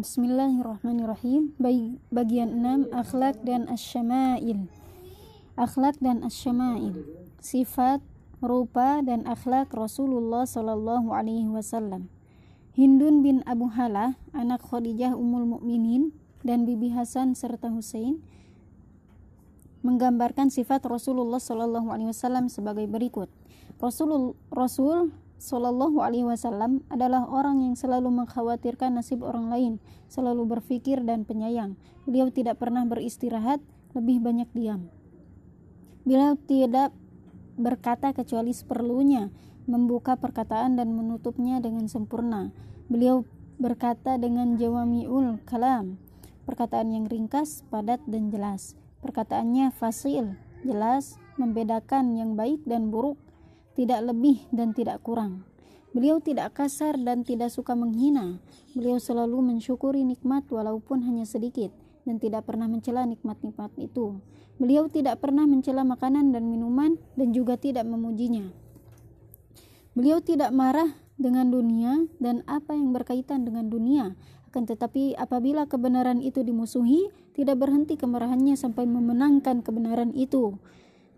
[0.00, 1.52] Bismillahirrahmanirrahim.
[2.08, 4.64] Bagian 6 akhlak dan asyama'il.
[5.60, 7.04] Akhlak dan asyama'il.
[7.44, 8.00] Sifat,
[8.40, 12.08] rupa dan akhlak Rasulullah sallallahu alaihi wasallam.
[12.72, 16.16] Hindun bin Abu Halah, anak Khadijah Ummul Mukminin
[16.48, 18.24] dan Bibi Hasan serta Husain
[19.84, 23.28] menggambarkan sifat Rasulullah sallallahu alaihi wasallam sebagai berikut.
[23.76, 29.72] Rasul Rasul Shallallahu Alaihi Wasallam adalah orang yang selalu mengkhawatirkan nasib orang lain,
[30.12, 31.80] selalu berpikir dan penyayang.
[32.04, 33.64] Beliau tidak pernah beristirahat,
[33.96, 34.92] lebih banyak diam.
[36.04, 36.92] Beliau tidak
[37.56, 39.32] berkata kecuali seperlunya,
[39.64, 42.52] membuka perkataan dan menutupnya dengan sempurna.
[42.92, 43.24] Beliau
[43.56, 45.96] berkata dengan jawamiul kalam,
[46.44, 48.76] perkataan yang ringkas, padat dan jelas.
[49.00, 50.36] Perkataannya fasil,
[50.68, 53.16] jelas, membedakan yang baik dan buruk
[53.80, 55.48] tidak lebih dan tidak kurang.
[55.96, 58.36] Beliau tidak kasar dan tidak suka menghina.
[58.76, 61.72] Beliau selalu mensyukuri nikmat walaupun hanya sedikit
[62.04, 64.20] dan tidak pernah mencela nikmat-nikmat itu.
[64.60, 68.52] Beliau tidak pernah mencela makanan dan minuman dan juga tidak memujinya.
[69.96, 74.12] Beliau tidak marah dengan dunia dan apa yang berkaitan dengan dunia.
[74.52, 80.60] Akan tetapi apabila kebenaran itu dimusuhi, tidak berhenti kemarahannya sampai memenangkan kebenaran itu.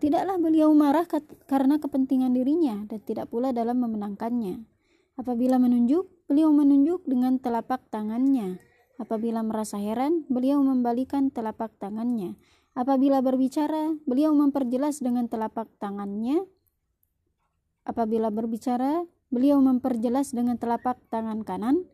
[0.03, 1.07] Tidaklah beliau marah
[1.47, 4.67] karena kepentingan dirinya dan tidak pula dalam memenangkannya.
[5.15, 8.59] Apabila menunjuk, beliau menunjuk dengan telapak tangannya.
[8.99, 12.35] Apabila merasa heran, beliau membalikan telapak tangannya.
[12.75, 16.51] Apabila berbicara, beliau memperjelas dengan telapak tangannya.
[17.87, 21.87] Apabila berbicara, beliau memperjelas dengan telapak tangan kanan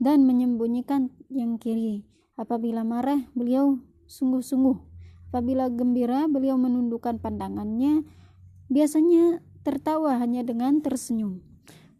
[0.00, 2.08] dan menyembunyikan yang kiri.
[2.40, 4.89] Apabila marah, beliau sungguh-sungguh
[5.30, 8.02] Apabila gembira, beliau menundukkan pandangannya,
[8.66, 11.38] biasanya tertawa hanya dengan tersenyum.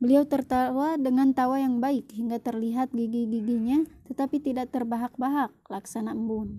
[0.03, 6.59] Beliau tertawa dengan tawa yang baik hingga terlihat gigi-giginya, tetapi tidak terbahak-bahak laksana embun.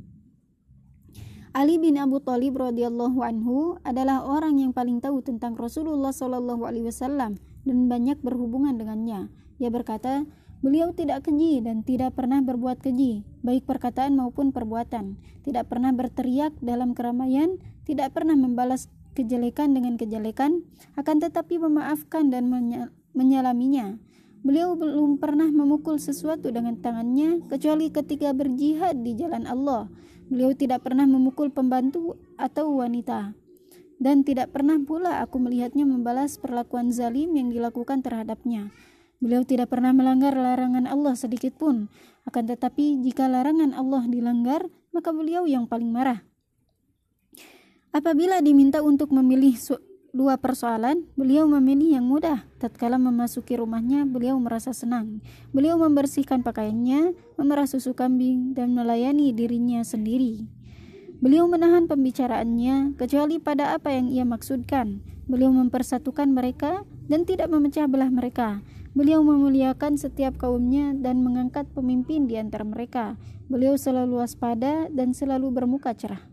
[1.51, 6.87] Ali bin Abu Thalib radhiyallahu anhu adalah orang yang paling tahu tentang Rasulullah Shallallahu alaihi
[6.87, 7.35] wasallam
[7.67, 9.27] dan banyak berhubungan dengannya.
[9.59, 10.23] Dia berkata,
[10.61, 15.17] Beliau tidak keji dan tidak pernah berbuat keji, baik perkataan maupun perbuatan.
[15.41, 17.57] Tidak pernah berteriak dalam keramaian,
[17.89, 18.85] tidak pernah membalas
[19.17, 20.61] kejelekan dengan kejelekan,
[20.93, 22.45] akan tetapi memaafkan dan
[23.17, 23.97] menyalaminya.
[24.45, 29.89] Beliau belum pernah memukul sesuatu dengan tangannya kecuali ketika berjihad di jalan Allah.
[30.29, 33.33] Beliau tidak pernah memukul pembantu atau wanita.
[34.01, 38.73] Dan tidak pernah pula aku melihatnya membalas perlakuan zalim yang dilakukan terhadapnya.
[39.21, 41.93] Beliau tidak pernah melanggar larangan Allah sedikit pun.
[42.25, 46.25] Akan tetapi jika larangan Allah dilanggar, maka beliau yang paling marah.
[47.93, 49.53] Apabila diminta untuk memilih
[50.09, 52.49] dua persoalan, beliau memilih yang mudah.
[52.57, 55.21] Tatkala memasuki rumahnya, beliau merasa senang.
[55.53, 60.49] Beliau membersihkan pakaiannya, memerah susu kambing, dan melayani dirinya sendiri.
[61.21, 65.05] Beliau menahan pembicaraannya, kecuali pada apa yang ia maksudkan.
[65.29, 68.65] Beliau mempersatukan mereka dan tidak memecah belah mereka.
[68.91, 73.15] Beliau memuliakan setiap kaumnya dan mengangkat pemimpin di antara mereka.
[73.47, 76.27] Beliau selalu waspada dan selalu bermuka cerah.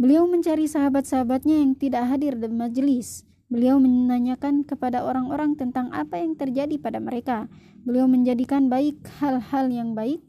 [0.00, 3.28] Beliau mencari sahabat-sahabatnya yang tidak hadir di majelis.
[3.52, 7.44] Beliau menanyakan kepada orang-orang tentang apa yang terjadi pada mereka.
[7.84, 10.24] Beliau menjadikan baik hal-hal yang baik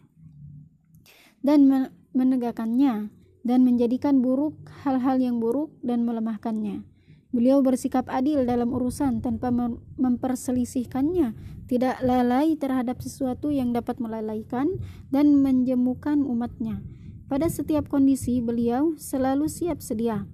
[1.40, 1.64] dan
[2.12, 3.08] menegakkannya
[3.48, 6.84] dan menjadikan buruk hal-hal yang buruk dan melemahkannya.
[7.30, 9.54] Beliau bersikap adil dalam urusan tanpa
[10.02, 11.38] memperselisihkannya,
[11.70, 14.82] tidak lalai terhadap sesuatu yang dapat melalaikan
[15.14, 16.82] dan menjemukan umatnya.
[17.30, 20.26] Pada setiap kondisi, beliau selalu siap sedia.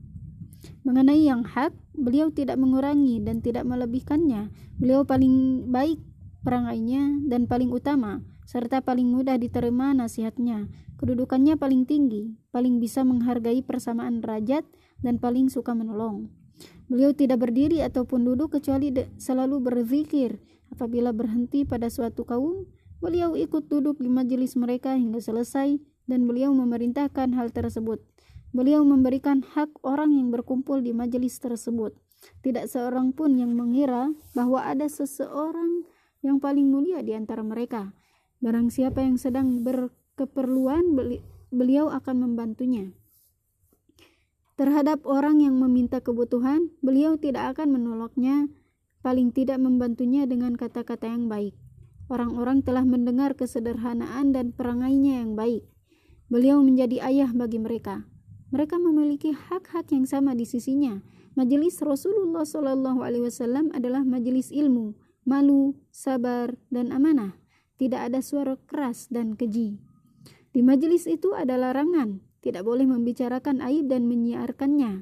[0.88, 4.48] Mengenai yang hak, beliau tidak mengurangi dan tidak melebihkannya.
[4.80, 6.00] Beliau paling baik
[6.48, 10.72] perangainya dan paling utama, serta paling mudah diterima nasihatnya.
[10.96, 14.64] Kedudukannya paling tinggi, paling bisa menghargai persamaan derajat,
[15.04, 16.32] dan paling suka menolong.
[16.86, 20.38] Beliau tidak berdiri ataupun duduk kecuali selalu berzikir.
[20.70, 22.70] Apabila berhenti pada suatu kaum,
[23.02, 28.02] beliau ikut duduk di majelis mereka hingga selesai dan beliau memerintahkan hal tersebut.
[28.56, 31.98] Beliau memberikan hak orang yang berkumpul di majelis tersebut.
[32.42, 35.84] Tidak seorang pun yang mengira bahwa ada seseorang
[36.24, 37.94] yang paling mulia di antara mereka.
[38.40, 40.96] Barang siapa yang sedang berkeperluan,
[41.52, 42.96] beliau akan membantunya.
[44.56, 48.48] Terhadap orang yang meminta kebutuhan, beliau tidak akan menolaknya,
[49.04, 51.60] paling tidak membantunya dengan kata-kata yang baik.
[52.08, 55.68] Orang-orang telah mendengar kesederhanaan dan perangainya yang baik.
[56.32, 58.08] Beliau menjadi ayah bagi mereka.
[58.56, 61.04] Mereka memiliki hak-hak yang sama di sisinya.
[61.36, 64.96] Majelis Rasulullah Shallallahu Alaihi Wasallam adalah majelis ilmu,
[65.28, 67.36] malu, sabar, dan amanah.
[67.76, 69.84] tidak ada suara keras dan keji.
[70.56, 75.02] Di majelis itu ada larangan, tidak boleh membicarakan aib dan menyiarkannya.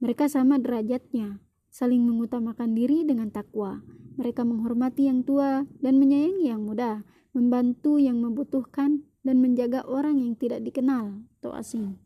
[0.00, 3.84] Mereka sama derajatnya, saling mengutamakan diri dengan takwa.
[4.16, 7.04] Mereka menghormati yang tua dan menyayangi yang muda,
[7.36, 12.00] membantu yang membutuhkan dan menjaga orang yang tidak dikenal atau asing.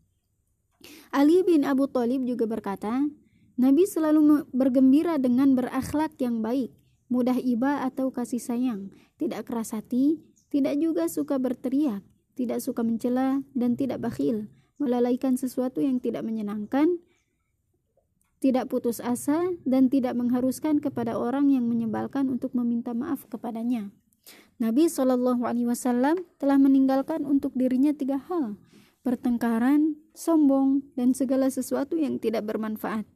[1.14, 3.06] Ali bin Abu Thalib juga berkata,
[3.54, 6.74] Nabi selalu bergembira dengan berakhlak yang baik,
[7.06, 8.90] mudah iba atau kasih sayang,
[9.22, 10.18] tidak keras hati,
[10.50, 12.02] tidak juga suka berteriak,
[12.34, 14.50] tidak suka mencela, dan tidak bakhil,
[14.84, 17.00] melalaikan sesuatu yang tidak menyenangkan,
[18.44, 23.88] tidak putus asa, dan tidak mengharuskan kepada orang yang menyebalkan untuk meminta maaf kepadanya.
[24.60, 28.60] Nabi Wasallam telah meninggalkan untuk dirinya tiga hal:
[29.00, 33.08] pertengkaran, sombong, dan segala sesuatu yang tidak bermanfaat.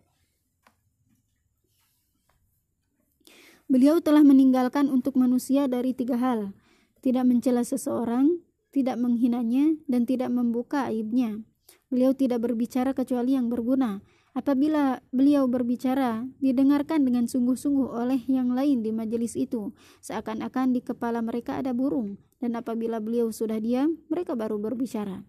[3.69, 6.56] Beliau telah meninggalkan untuk manusia dari tiga hal:
[7.05, 8.41] tidak mencela seseorang,
[8.73, 11.44] tidak menghinanya, dan tidak membuka aibnya.
[11.88, 14.05] Beliau tidak berbicara kecuali yang berguna.
[14.37, 19.73] Apabila beliau berbicara, didengarkan dengan sungguh-sungguh oleh yang lain di majelis itu,
[20.05, 25.25] seakan-akan di kepala mereka ada burung, dan apabila beliau sudah diam, mereka baru berbicara.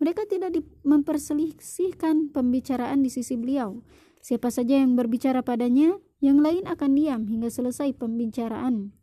[0.00, 3.84] Mereka tidak memperselisihkan pembicaraan di sisi beliau.
[4.24, 8.96] Siapa saja yang berbicara padanya, yang lain akan diam hingga selesai pembicaraan.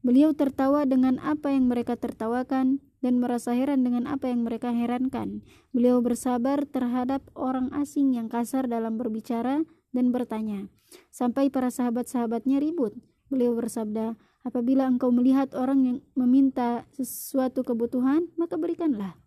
[0.00, 5.42] Beliau tertawa dengan apa yang mereka tertawakan dan merasa heran dengan apa yang mereka herankan.
[5.70, 9.62] Beliau bersabar terhadap orang asing yang kasar dalam berbicara
[9.94, 10.68] dan bertanya,
[11.08, 12.94] sampai para sahabat-sahabatnya ribut.
[13.28, 19.20] Beliau bersabda, "Apabila engkau melihat orang yang meminta sesuatu kebutuhan, maka berikanlah."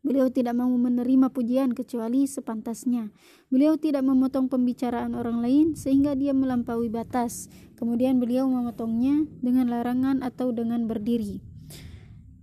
[0.00, 3.12] Beliau tidak mau menerima pujian kecuali sepantasnya.
[3.52, 7.52] Beliau tidak memotong pembicaraan orang lain sehingga dia melampaui batas.
[7.76, 11.49] Kemudian beliau memotongnya dengan larangan atau dengan berdiri.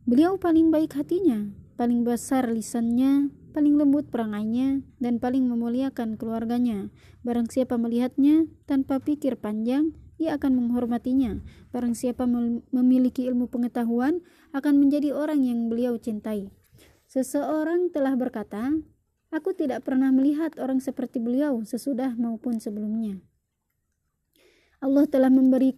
[0.07, 6.87] Beliau paling baik hatinya, paling besar lisannya, paling lembut perangainya, dan paling memuliakan keluarganya.
[7.27, 11.43] Barang siapa melihatnya tanpa pikir panjang, ia akan menghormatinya.
[11.75, 12.23] Barang siapa
[12.71, 14.23] memiliki ilmu pengetahuan,
[14.55, 16.55] akan menjadi orang yang beliau cintai.
[17.11, 18.79] Seseorang telah berkata,
[19.27, 23.19] Aku tidak pernah melihat orang seperti beliau sesudah maupun sebelumnya.
[24.79, 25.75] Allah telah memberi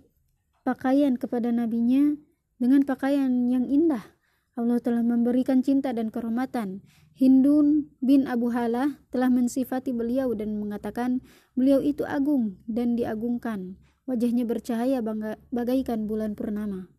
[0.61, 2.13] pakaian kepada nabinya
[2.61, 4.18] dengan pakaian yang indah.
[4.59, 6.83] Allah telah memberikan cinta dan kehormatan.
[7.15, 11.23] Hindun bin Abu Halah telah mensifati beliau dan mengatakan
[11.55, 13.79] beliau itu agung dan diagungkan.
[14.03, 14.99] Wajahnya bercahaya
[15.47, 16.91] bagaikan bulan purnama.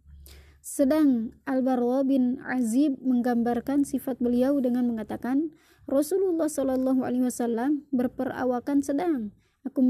[0.64, 5.52] Sedang Al-Barwa bin Azib menggambarkan sifat beliau dengan mengatakan,
[5.84, 9.36] Rasulullah Shallallahu Alaihi Wasallam berperawakan sedang.
[9.68, 9.84] Aku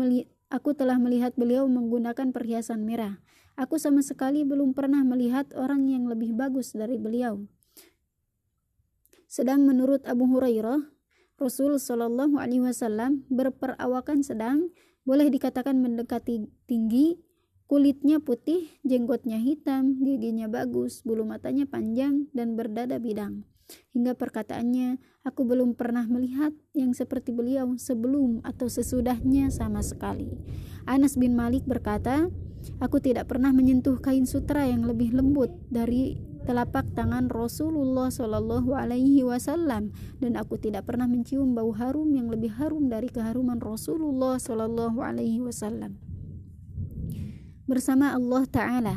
[0.50, 3.22] aku telah melihat beliau menggunakan perhiasan merah.
[3.58, 7.44] Aku sama sekali belum pernah melihat orang yang lebih bagus dari beliau.
[9.30, 10.90] Sedang menurut Abu Hurairah,
[11.38, 14.74] Rasul Shallallahu Alaihi Wasallam berperawakan sedang,
[15.06, 17.22] boleh dikatakan mendekati tinggi,
[17.70, 23.46] Kulitnya putih, jenggotnya hitam, giginya bagus, bulu matanya panjang, dan berdada bidang.
[23.94, 30.34] Hingga perkataannya, aku belum pernah melihat yang seperti beliau sebelum atau sesudahnya sama sekali.
[30.82, 32.26] Anas bin Malik berkata,
[32.82, 39.24] aku tidak pernah menyentuh kain sutra yang lebih lembut dari telapak tangan Rasulullah Shallallahu Alaihi
[39.24, 45.00] Wasallam dan aku tidak pernah mencium bau harum yang lebih harum dari keharuman Rasulullah Shallallahu
[45.00, 46.00] Alaihi Wasallam
[47.70, 48.96] bersama Allah Ta'ala.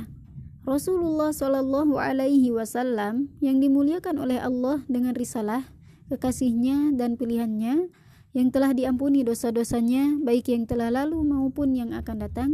[0.65, 5.69] Rasulullah Shallallahu Alaihi Wasallam yang dimuliakan oleh Allah dengan risalah,
[6.09, 7.93] kekasihnya dan pilihannya
[8.33, 12.51] yang telah diampuni dosa-dosanya baik yang telah lalu maupun yang akan datang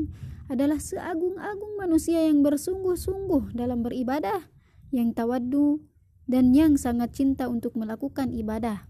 [0.51, 4.43] adalah seagung-agung manusia yang bersungguh-sungguh dalam beribadah,
[4.89, 5.81] yang tawaddu
[6.29, 8.85] dan yang sangat cinta untuk melakukan ibadah.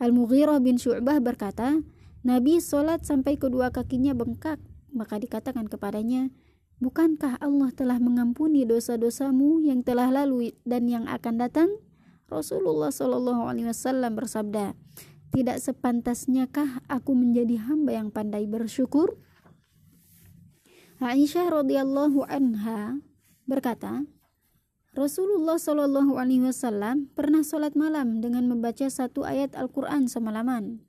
[0.00, 1.84] Al-Mughirah bin Syu'bah berkata,
[2.24, 4.60] Nabi sholat sampai kedua kakinya bengkak,
[4.92, 6.32] maka dikatakan kepadanya,
[6.80, 11.68] Bukankah Allah telah mengampuni dosa-dosamu yang telah lalu dan yang akan datang?
[12.24, 14.72] Rasulullah Shallallahu Alaihi Wasallam bersabda,
[15.28, 19.20] tidak sepantasnyakah aku menjadi hamba yang pandai bersyukur?
[21.04, 23.04] Aisyah radhiyallahu anha
[23.44, 24.08] berkata,
[24.90, 30.82] Rasulullah Shallallahu Alaihi Wasallam pernah sholat malam dengan membaca satu ayat Al-Quran semalaman.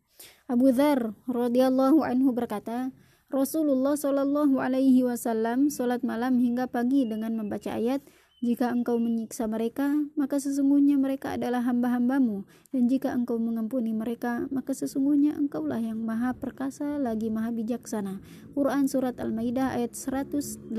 [0.50, 2.90] Abu Dhar radhiyallahu anhu berkata,
[3.30, 8.02] Rasulullah Shallallahu Alaihi Wasallam sholat malam hingga pagi dengan membaca ayat
[8.42, 12.50] jika engkau menyiksa mereka, maka sesungguhnya mereka adalah hamba-hambamu.
[12.74, 18.18] Dan jika engkau mengampuni mereka, maka sesungguhnya engkaulah yang maha perkasa lagi maha bijaksana.
[18.58, 20.74] Quran Surat Al-Maidah ayat 118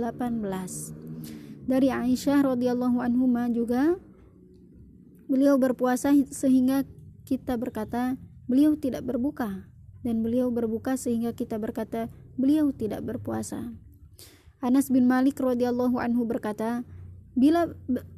[1.67, 3.97] dari Aisyah radhiyallahu anhu juga
[5.31, 6.85] beliau berpuasa sehingga
[7.25, 8.19] kita berkata
[8.51, 9.71] beliau tidak berbuka
[10.03, 13.73] dan beliau berbuka sehingga kita berkata beliau tidak berpuasa.
[14.63, 16.87] Anas bin Malik radhiyallahu anhu berkata,
[17.33, 17.65] Bila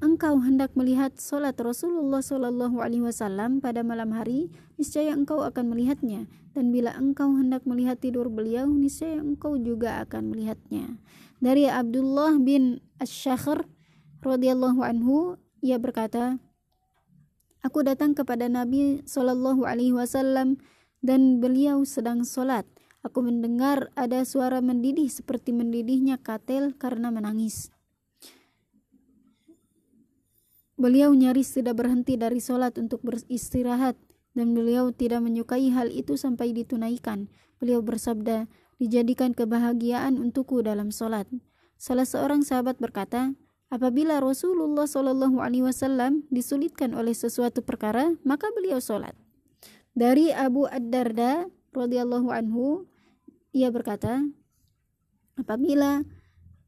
[0.03, 6.27] engkau hendak melihat solat Rasulullah Shallallahu Alaihi Wasallam pada malam hari, niscaya engkau akan melihatnya.
[6.51, 10.99] Dan bila engkau hendak melihat tidur beliau, niscaya engkau juga akan melihatnya.
[11.43, 13.67] Dari Abdullah bin Ash-Shakhr
[14.23, 16.39] radhiyallahu anhu, ia berkata,
[17.65, 20.61] Aku datang kepada Nabi Shallallahu Alaihi Wasallam
[21.01, 22.69] dan beliau sedang solat.
[23.01, 27.73] Aku mendengar ada suara mendidih seperti mendidihnya katel karena menangis.
[30.77, 33.97] Beliau nyaris tidak berhenti dari sholat untuk beristirahat
[34.37, 37.33] dan beliau tidak menyukai hal itu sampai ditunaikan.
[37.63, 41.29] Beliau bersabda, dijadikan kebahagiaan untukku dalam sholat.
[41.79, 43.35] Salah seorang sahabat berkata,
[43.69, 49.13] apabila Rasulullah Shallallahu Alaihi Wasallam disulitkan oleh sesuatu perkara, maka beliau sholat.
[49.95, 52.87] Dari Abu Ad-Darda radhiyallahu anhu,
[53.55, 54.27] ia berkata,
[55.39, 56.03] apabila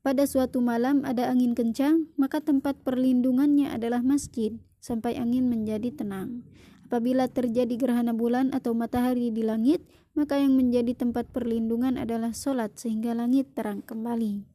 [0.06, 6.46] pada suatu malam ada angin kencang, maka tempat perlindungannya adalah masjid sampai angin menjadi tenang.
[6.86, 9.82] Apabila terjadi gerhana bulan atau matahari di langit,
[10.16, 14.48] maka yang menjadi tempat perlindungan adalah solat sehingga langit terang kembali.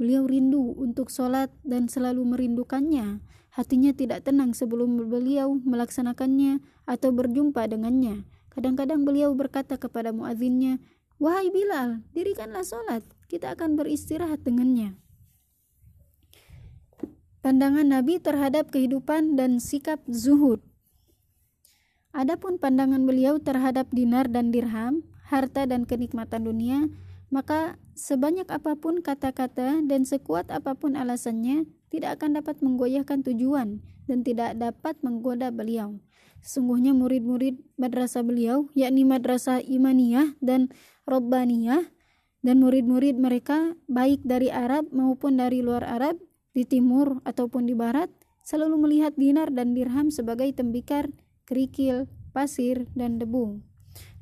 [0.00, 3.20] Beliau rindu untuk solat dan selalu merindukannya.
[3.52, 8.24] Hatinya tidak tenang sebelum beliau melaksanakannya atau berjumpa dengannya.
[8.48, 10.80] Kadang-kadang beliau berkata kepada muadzinnya,
[11.20, 15.00] Wahai Bilal, dirikanlah solat kita akan beristirahat dengannya.
[17.42, 20.62] Pandangan Nabi terhadap kehidupan dan sikap zuhud.
[22.12, 26.92] Adapun pandangan beliau terhadap dinar dan dirham, harta dan kenikmatan dunia,
[27.32, 33.80] maka sebanyak apa pun kata-kata dan sekuat apa pun alasannya tidak akan dapat menggoyahkan tujuan
[34.04, 35.96] dan tidak dapat menggoda beliau.
[36.44, 40.68] Sesungguhnya murid-murid madrasah beliau, yakni madrasah imaniyah dan
[41.08, 41.88] robbaniyah,
[42.42, 46.18] dan murid-murid mereka baik dari Arab maupun dari luar Arab
[46.52, 48.10] di timur ataupun di barat
[48.42, 51.08] selalu melihat dinar dan dirham sebagai tembikar,
[51.44, 53.60] kerikil, pasir, dan debu.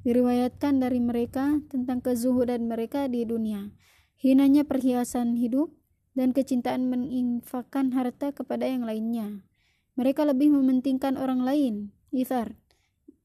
[0.02, 3.70] Diriwayatkan dari mereka tentang kezuhudan mereka di dunia,
[4.16, 5.70] hinanya perhiasan hidup,
[6.18, 9.46] dan kecintaan menginfakkan harta kepada yang lainnya.
[9.94, 11.74] Mereka lebih mementingkan orang lain,
[12.10, 12.56] ithar,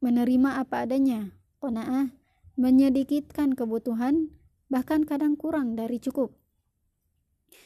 [0.03, 2.13] menerima apa adanya, kona'ah,
[2.59, 4.35] menyedikitkan kebutuhan,
[4.69, 6.35] bahkan kadang kurang dari cukup.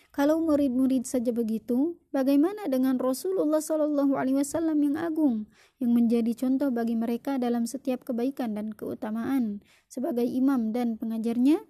[0.09, 5.45] Kalau murid-murid saja begitu, bagaimana dengan Rasulullah Shallallahu Alaihi Wasallam yang agung,
[5.77, 11.61] yang menjadi contoh bagi mereka dalam setiap kebaikan dan keutamaan sebagai imam dan pengajarnya?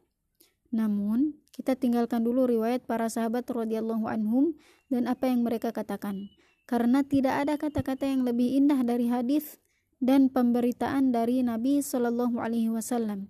[0.71, 4.55] Namun, kita tinggalkan dulu riwayat para sahabat radhiyallahu anhum
[4.87, 6.31] dan apa yang mereka katakan,
[6.63, 9.59] karena tidak ada kata-kata yang lebih indah dari hadis
[9.99, 13.27] dan pemberitaan dari Nabi Shallallahu Alaihi Wasallam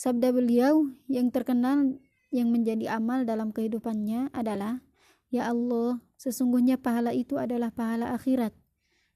[0.00, 4.82] Sabda beliau yang terkenal yang menjadi amal dalam kehidupannya adalah,
[5.30, 8.50] Ya Allah, sesungguhnya pahala itu adalah pahala akhirat.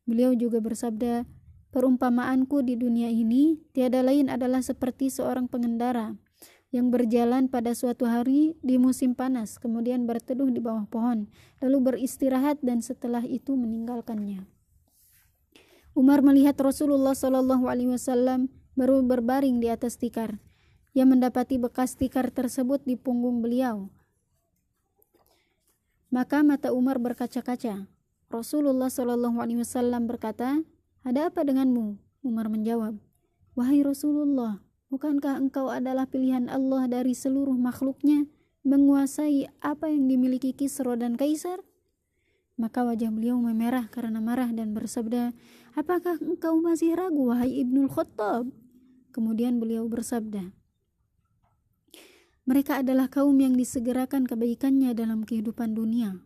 [0.07, 1.27] Beliau juga bersabda,
[1.75, 6.15] Perumpamaanku di dunia ini tiada lain adalah seperti seorang pengendara
[6.71, 11.27] yang berjalan pada suatu hari di musim panas, kemudian berteduh di bawah pohon,
[11.59, 14.47] lalu beristirahat dan setelah itu meninggalkannya.
[15.99, 20.39] Umar melihat Rasulullah Shallallahu Alaihi Wasallam baru berbaring di atas tikar.
[20.95, 23.91] Ia mendapati bekas tikar tersebut di punggung beliau.
[26.15, 27.91] Maka mata Umar berkaca-kaca.
[28.31, 30.63] Rasulullah Wasallam berkata,
[31.03, 32.95] "Ada apa denganmu?" Umar menjawab,
[33.59, 34.63] "Wahai Rasulullah,
[34.95, 38.31] bukankah engkau adalah pilihan Allah dari seluruh makhluknya,
[38.63, 41.59] menguasai apa yang dimiliki Kisra dan Kaisar?"
[42.55, 45.35] Maka wajah beliau memerah karena marah dan bersabda,
[45.75, 48.47] Apakah engkau masih ragu, wahai Ibnul Khattab?
[49.11, 50.55] Kemudian beliau bersabda,
[52.45, 56.21] mereka adalah kaum yang disegerakan kebaikannya dalam kehidupan dunia.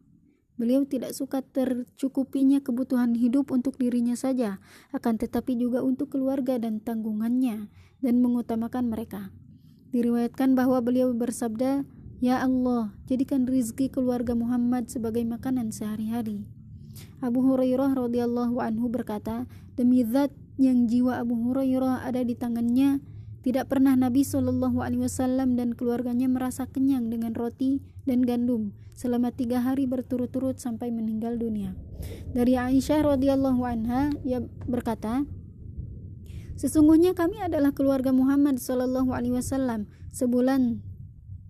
[0.59, 4.59] Beliau tidak suka tercukupinya kebutuhan hidup untuk dirinya saja,
[4.91, 7.71] akan tetapi juga untuk keluarga dan tanggungannya,
[8.03, 9.31] dan mengutamakan mereka.
[9.95, 11.87] Diriwayatkan bahwa beliau bersabda,
[12.19, 16.51] Ya Allah, jadikan rizki keluarga Muhammad sebagai makanan sehari-hari.
[17.23, 19.47] Abu Hurairah radhiyallahu anhu berkata,
[19.79, 22.99] demi zat yang jiwa Abu Hurairah ada di tangannya,
[23.49, 29.33] tidak pernah Nabi Shallallahu Alaihi Wasallam dan keluarganya merasa kenyang dengan roti dan gandum selama
[29.33, 31.73] tiga hari berturut-turut sampai meninggal dunia.
[32.37, 35.25] Dari Aisyah radhiyallahu anha, ia berkata,
[36.61, 39.89] Sesungguhnya kami adalah keluarga Muhammad Shallallahu Alaihi Wasallam.
[40.13, 40.85] Sebulan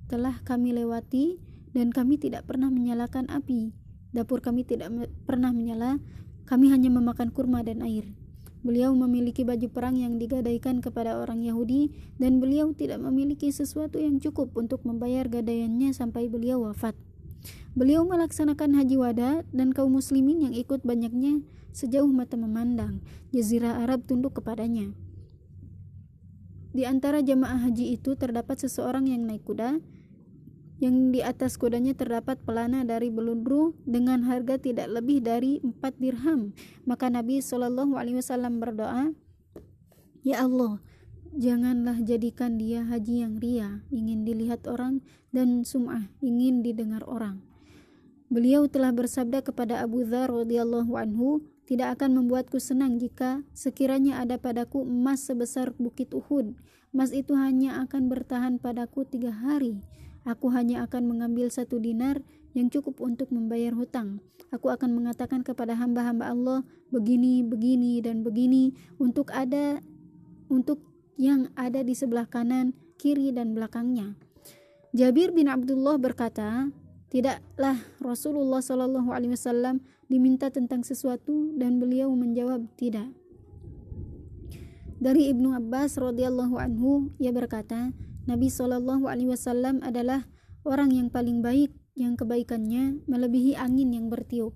[0.06, 1.42] telah kami lewati
[1.74, 3.74] dan kami tidak pernah menyalakan api.
[4.14, 4.94] Dapur kami tidak
[5.26, 5.98] pernah menyala,
[6.46, 8.06] kami hanya memakan kurma dan air.
[8.66, 14.18] Beliau memiliki baju perang yang digadaikan kepada orang Yahudi dan beliau tidak memiliki sesuatu yang
[14.18, 16.98] cukup untuk membayar gadaiannya sampai beliau wafat.
[17.78, 22.98] Beliau melaksanakan haji wada dan kaum muslimin yang ikut banyaknya sejauh mata memandang.
[23.30, 24.90] Jazirah Arab tunduk kepadanya.
[26.74, 29.78] Di antara jamaah haji itu terdapat seseorang yang naik kuda,
[30.78, 36.54] yang di atas kudanya terdapat pelana dari beludru dengan harga tidak lebih dari empat dirham.
[36.86, 39.10] Maka Nabi Wasallam berdoa,
[40.22, 40.78] Ya Allah,
[41.34, 45.02] janganlah jadikan dia haji yang ria, ingin dilihat orang
[45.34, 47.42] dan sum'ah, ingin didengar orang.
[48.28, 54.36] Beliau telah bersabda kepada Abu Dhar radhiyallahu anhu, tidak akan membuatku senang jika sekiranya ada
[54.36, 56.52] padaku emas sebesar bukit Uhud.
[56.92, 59.80] Emas itu hanya akan bertahan padaku tiga hari.
[60.28, 62.20] Aku hanya akan mengambil satu dinar
[62.52, 64.20] yang cukup untuk membayar hutang.
[64.52, 66.60] Aku akan mengatakan kepada hamba-hamba Allah
[66.92, 69.80] begini, begini, dan begini untuk ada
[70.52, 70.84] untuk
[71.16, 74.20] yang ada di sebelah kanan, kiri, dan belakangnya.
[74.92, 76.68] Jabir bin Abdullah berkata,
[77.08, 79.80] tidaklah Rasulullah Shallallahu Alaihi Wasallam
[80.12, 83.08] diminta tentang sesuatu dan beliau menjawab tidak.
[84.98, 87.96] Dari Ibnu Abbas radhiyallahu anhu ia berkata,
[88.28, 90.28] Nabi Wasallam adalah
[90.68, 94.52] orang yang paling baik yang kebaikannya melebihi angin yang bertiup.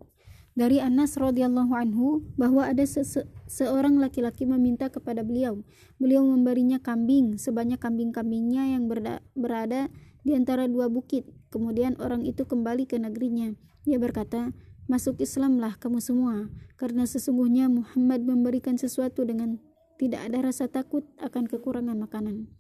[0.52, 3.00] Dari Anas radhiyallahu anhu bahwa ada se
[3.48, 5.64] seorang laki-laki meminta kepada beliau.
[5.96, 8.84] Beliau memberinya kambing sebanyak kambing-kambingnya yang
[9.32, 9.88] berada
[10.20, 11.24] di antara dua bukit.
[11.48, 13.56] Kemudian orang itu kembali ke negerinya.
[13.88, 14.52] Ia berkata,
[14.84, 19.56] "Masuk Islamlah kamu semua, karena sesungguhnya Muhammad memberikan sesuatu dengan
[19.96, 22.52] tidak ada rasa takut akan kekurangan makanan."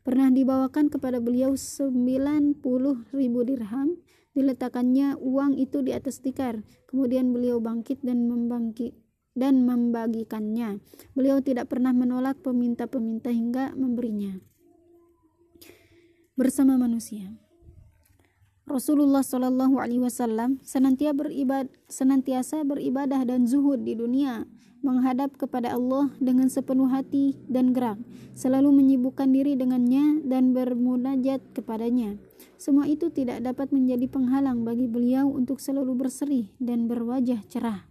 [0.00, 2.60] Pernah dibawakan kepada beliau 90
[3.12, 4.00] ribu dirham,
[4.32, 6.64] diletakkannya uang itu di atas tikar.
[6.88, 8.96] Kemudian beliau bangkit dan membangkit
[9.36, 10.80] dan membagikannya.
[11.12, 14.40] Beliau tidak pernah menolak peminta-peminta hingga memberinya.
[16.34, 17.36] Bersama manusia.
[18.70, 24.46] Rasulullah Shallallahu Alaihi Wasallam senantiasa beribadah, senantiasa beribadah dan zuhud di dunia
[24.80, 28.00] menghadap kepada Allah dengan sepenuh hati dan gerak,
[28.32, 32.16] selalu menyibukkan diri dengannya dan bermunajat kepadanya.
[32.56, 37.84] Semua itu tidak dapat menjadi penghalang bagi beliau untuk selalu berseri dan berwajah cerah,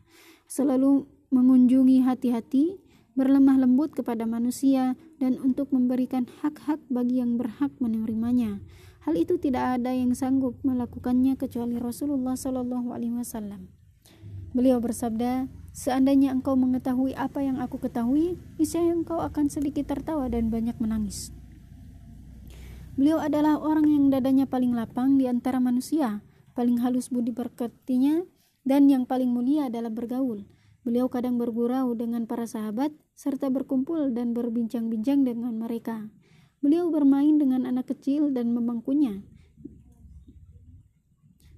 [0.49, 2.81] selalu mengunjungi hati-hati,
[3.13, 8.63] berlemah lembut kepada manusia, dan untuk memberikan hak-hak bagi yang berhak menerimanya.
[9.03, 13.71] Hal itu tidak ada yang sanggup melakukannya kecuali Rasulullah Shallallahu Alaihi Wasallam.
[14.51, 15.47] Beliau bersabda,
[15.79, 21.31] Seandainya engkau mengetahui apa yang aku ketahui, niscaya engkau akan sedikit tertawa dan banyak menangis.
[22.99, 26.19] Beliau adalah orang yang dadanya paling lapang di antara manusia,
[26.51, 28.27] paling halus budi berkatinya,
[28.67, 30.43] dan yang paling mulia dalam bergaul.
[30.83, 36.11] Beliau kadang bergurau dengan para sahabat, serta berkumpul dan berbincang-bincang dengan mereka.
[36.59, 39.23] Beliau bermain dengan anak kecil dan memangkunya.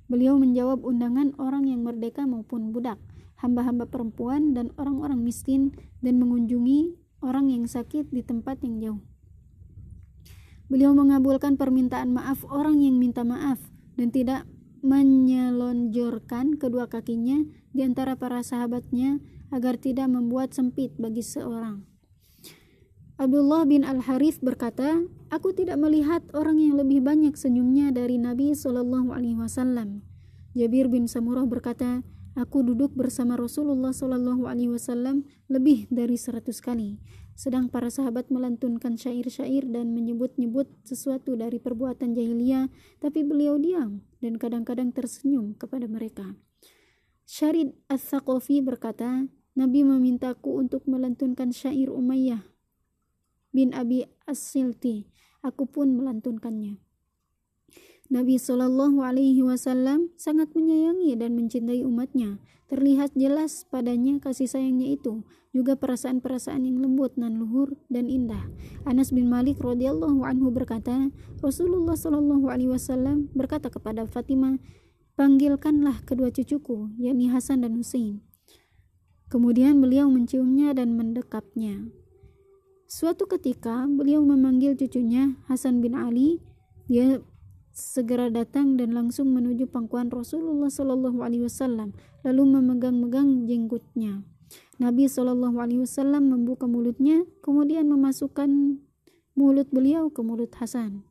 [0.05, 3.01] Beliau menjawab undangan orang yang merdeka maupun budak
[3.41, 5.73] hamba-hamba perempuan dan orang-orang miskin
[6.05, 6.93] dan mengunjungi
[7.25, 9.01] orang yang sakit di tempat yang jauh.
[10.69, 13.59] Beliau mengabulkan permintaan maaf orang yang minta maaf
[13.97, 14.47] dan tidak
[14.81, 17.43] menyelonjorkan kedua kakinya
[17.75, 19.19] di antara para sahabatnya
[19.51, 21.90] agar tidak membuat sempit bagi seorang.
[23.21, 24.97] Abdullah bin Al-Harith berkata,
[25.29, 30.01] Aku tidak melihat orang yang lebih banyak senyumnya dari Nabi Wasallam.
[30.57, 32.01] Jabir bin Samurah berkata,
[32.33, 36.97] Aku duduk bersama Rasulullah Wasallam lebih dari seratus kali.
[37.37, 44.41] Sedang para sahabat melantunkan syair-syair dan menyebut-nyebut sesuatu dari perbuatan jahiliyah, tapi beliau diam dan
[44.41, 46.33] kadang-kadang tersenyum kepada mereka.
[47.29, 52.50] Syarid As-Saqafi berkata, Nabi memintaku untuk melantunkan syair Umayyah
[53.51, 55.07] bin Abi As-Silti.
[55.43, 56.79] Aku pun melantunkannya.
[58.11, 62.43] Nabi Shallallahu Alaihi Wasallam sangat menyayangi dan mencintai umatnya.
[62.67, 65.23] Terlihat jelas padanya kasih sayangnya itu,
[65.55, 68.51] juga perasaan-perasaan yang lembut dan luhur dan indah.
[68.83, 74.59] Anas bin Malik radhiyallahu anhu berkata, Rasulullah Shallallahu Alaihi Wasallam berkata kepada Fatimah,
[75.15, 78.23] panggilkanlah kedua cucuku, yakni Hasan dan Hussein.
[79.31, 81.87] Kemudian beliau menciumnya dan mendekapnya.
[82.91, 86.43] Suatu ketika beliau memanggil cucunya Hasan bin Ali,
[86.91, 87.23] dia
[87.71, 91.95] segera datang dan langsung menuju pangkuan Rasulullah Shallallahu Alaihi Wasallam
[92.27, 94.27] lalu memegang-megang jenggotnya.
[94.75, 98.83] Nabi Shallallahu Alaihi Wasallam membuka mulutnya kemudian memasukkan
[99.39, 101.07] mulut beliau ke mulut Hasan.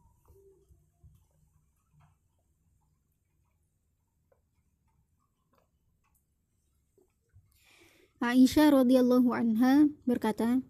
[8.21, 10.61] Aisyah radhiyallahu anha berkata,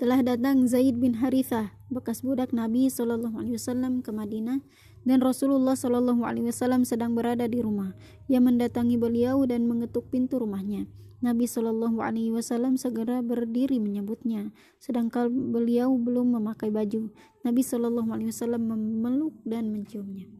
[0.00, 4.64] telah datang Zaid bin Harithah, bekas budak Nabi Shallallahu Alaihi Wasallam ke Madinah,
[5.04, 7.92] dan Rasulullah Shallallahu Alaihi Wasallam sedang berada di rumah.
[8.24, 10.88] Ia mendatangi beliau dan mengetuk pintu rumahnya.
[11.20, 17.12] Nabi Shallallahu Alaihi Wasallam segera berdiri menyebutnya, sedangkan beliau belum memakai baju.
[17.44, 20.32] Nabi Shallallahu Alaihi Wasallam memeluk dan menciumnya.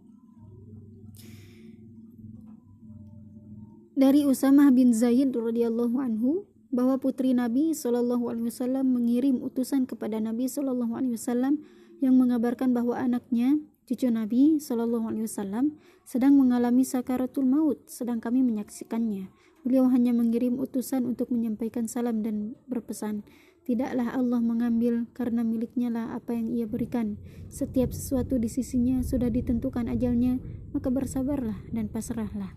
[3.92, 10.22] Dari Usamah bin Zaid radhiyallahu anhu, bahwa putri Nabi Shallallahu Alaihi Wasallam mengirim utusan kepada
[10.22, 11.62] Nabi Shallallahu Alaihi Wasallam
[11.98, 13.58] yang mengabarkan bahwa anaknya
[13.90, 19.30] cucu Nabi Shallallahu Alaihi Wasallam sedang mengalami sakaratul maut, sedang kami menyaksikannya.
[19.60, 23.28] Beliau hanya mengirim utusan untuk menyampaikan salam dan berpesan,
[23.60, 27.20] Tidaklah Allah mengambil karena miliknya lah apa yang ia berikan.
[27.52, 30.40] Setiap sesuatu di sisinya sudah ditentukan ajalnya,
[30.72, 32.56] maka bersabarlah dan pasrahlah.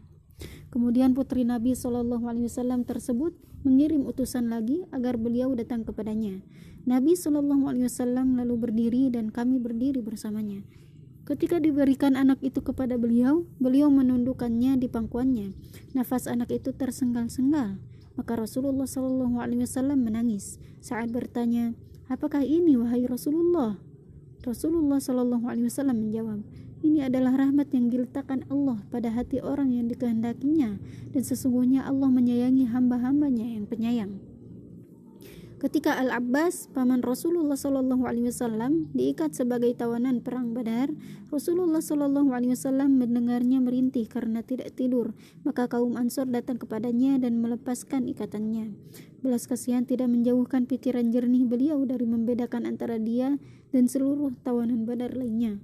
[0.74, 6.42] Kemudian putri Nabi Shallallahu Alaihi Wasallam tersebut mengirim utusan lagi agar beliau datang kepadanya.
[6.90, 10.66] Nabi Shallallahu Alaihi Wasallam lalu berdiri dan kami berdiri bersamanya.
[11.30, 15.54] Ketika diberikan anak itu kepada beliau, beliau menundukkannya di pangkuannya.
[15.94, 17.78] Nafas anak itu tersenggal-senggal.
[18.18, 21.78] Maka Rasulullah Shallallahu Alaihi Wasallam menangis saat bertanya,
[22.10, 23.78] apakah ini wahai Rasulullah?
[24.42, 26.42] Rasulullah Shallallahu Alaihi Wasallam menjawab,
[26.84, 30.78] ini adalah rahmat yang diletakkan Allah pada hati orang yang dikehendakinya
[31.16, 34.20] dan sesungguhnya Allah menyayangi hamba-hambanya yang penyayang.
[35.64, 40.92] Ketika Al-Abbas, paman Rasulullah Wasallam, diikat sebagai tawanan perang Badar,
[41.32, 45.16] Rasulullah Wasallam mendengarnya merintih karena tidak tidur.
[45.48, 48.76] Maka kaum Ansor datang kepadanya dan melepaskan ikatannya.
[49.24, 53.40] Belas kasihan tidak menjauhkan pikiran jernih beliau dari membedakan antara dia
[53.72, 55.64] dan seluruh tawanan Badar lainnya.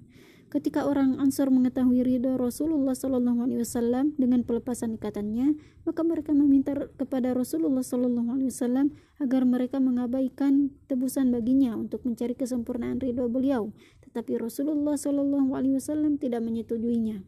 [0.50, 5.54] Ketika orang Ansor mengetahui ridho Rasulullah Shallallahu Alaihi Wasallam dengan pelepasan ikatannya,
[5.86, 12.34] maka mereka meminta kepada Rasulullah Shallallahu Alaihi Wasallam agar mereka mengabaikan tebusan baginya untuk mencari
[12.34, 13.78] kesempurnaan ridho beliau.
[14.10, 17.22] Tetapi Rasulullah Shallallahu Alaihi Wasallam tidak menyetujuinya.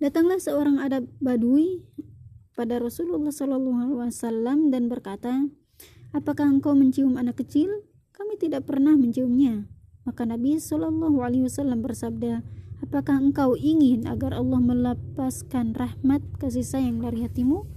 [0.00, 1.84] Datanglah seorang adab badui
[2.56, 5.52] pada Rasulullah Shallallahu Alaihi Wasallam dan berkata,
[6.16, 7.84] Apakah engkau mencium anak kecil?
[8.16, 9.68] Kami tidak pernah menciumnya.
[10.08, 12.40] Maka Nabi Shallallahu Alaihi Wasallam bersabda,
[12.80, 17.68] Apakah engkau ingin agar Allah melepaskan rahmat kasih sayang dari hatimu?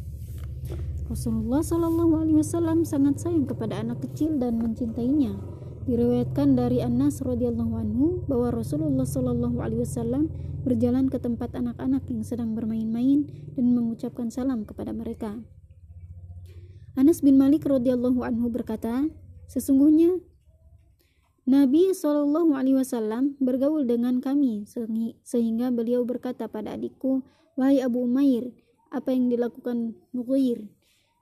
[1.11, 5.35] Rasulullah Shallallahu Alaihi Wasallam sangat sayang kepada anak kecil dan mencintainya.
[5.91, 10.31] Diriwayatkan dari Anas radhiyallahu anhu bahwa Rasulullah Shallallahu Alaihi Wasallam
[10.63, 13.27] berjalan ke tempat anak-anak yang sedang bermain-main
[13.59, 15.35] dan mengucapkan salam kepada mereka.
[16.95, 19.11] Anas bin Malik radhiyallahu anhu berkata,
[19.51, 20.23] sesungguhnya
[21.41, 24.69] Nabi Shallallahu Alaihi Wasallam bergaul dengan kami
[25.25, 27.25] sehingga beliau berkata pada adikku,
[27.57, 28.53] wahai Abu Umair,
[28.93, 30.69] apa yang dilakukan Nuqair?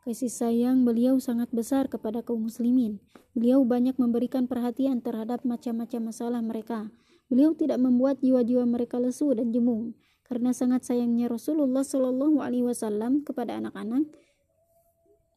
[0.03, 2.99] Kasih sayang beliau sangat besar kepada kaum muslimin.
[3.31, 6.91] Beliau banyak memberikan perhatian terhadap macam-macam masalah mereka.
[7.31, 9.95] Beliau tidak membuat jiwa-jiwa mereka lesu dan jemu.
[10.27, 14.03] Karena sangat sayangnya Rasulullah Shallallahu Alaihi Wasallam kepada anak-anak,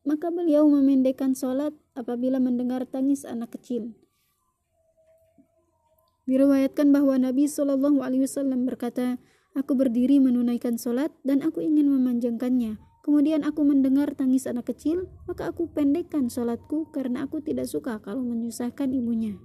[0.03, 3.95] maka beliau memendekkan sholat apabila mendengar tangis anak kecil.
[6.23, 9.19] Diriwayatkan bahwa Nabi Shallallahu Alaihi Wasallam berkata,
[9.53, 12.81] Aku berdiri menunaikan sholat dan aku ingin memanjangkannya.
[13.05, 18.25] Kemudian aku mendengar tangis anak kecil, maka aku pendekkan sholatku karena aku tidak suka kalau
[18.25, 19.37] menyusahkan ibunya.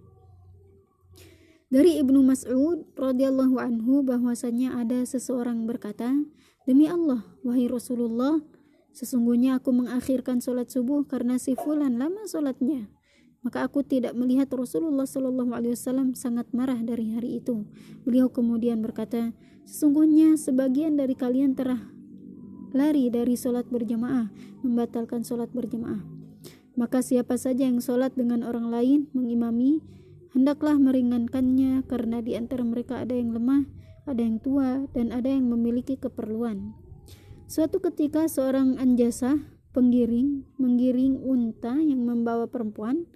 [1.67, 6.15] Dari Ibnu Mas'ud radhiyallahu anhu bahwasanya ada seseorang berkata,
[6.63, 8.39] Demi Allah, wahai Rasulullah,
[8.95, 12.87] sesungguhnya aku mengakhirkan sholat subuh karena si fulan lama sholatnya
[13.47, 17.63] maka aku tidak melihat Rasulullah Shallallahu Alaihi Wasallam sangat marah dari hari itu.
[18.03, 19.31] Beliau kemudian berkata,
[19.63, 21.79] sesungguhnya sebagian dari kalian telah
[22.75, 24.27] lari dari sholat berjamaah,
[24.67, 26.03] membatalkan sholat berjamaah.
[26.75, 29.79] Maka siapa saja yang sholat dengan orang lain mengimami,
[30.35, 33.63] hendaklah meringankannya karena di antara mereka ada yang lemah,
[34.03, 36.75] ada yang tua, dan ada yang memiliki keperluan.
[37.47, 39.39] Suatu ketika seorang anjasa
[39.71, 43.07] penggiring menggiring unta yang membawa perempuan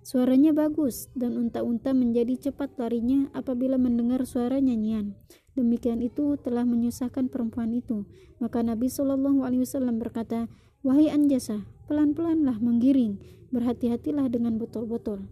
[0.00, 5.12] Suaranya bagus dan unta-unta menjadi cepat larinya apabila mendengar suara nyanyian.
[5.52, 8.08] Demikian itu telah menyusahkan perempuan itu.
[8.40, 10.48] Maka Nabi Shallallahu Alaihi Wasallam berkata,
[10.80, 13.20] wahai anjasa, pelan-pelanlah menggiring,
[13.52, 15.28] berhati-hatilah dengan botol-botol.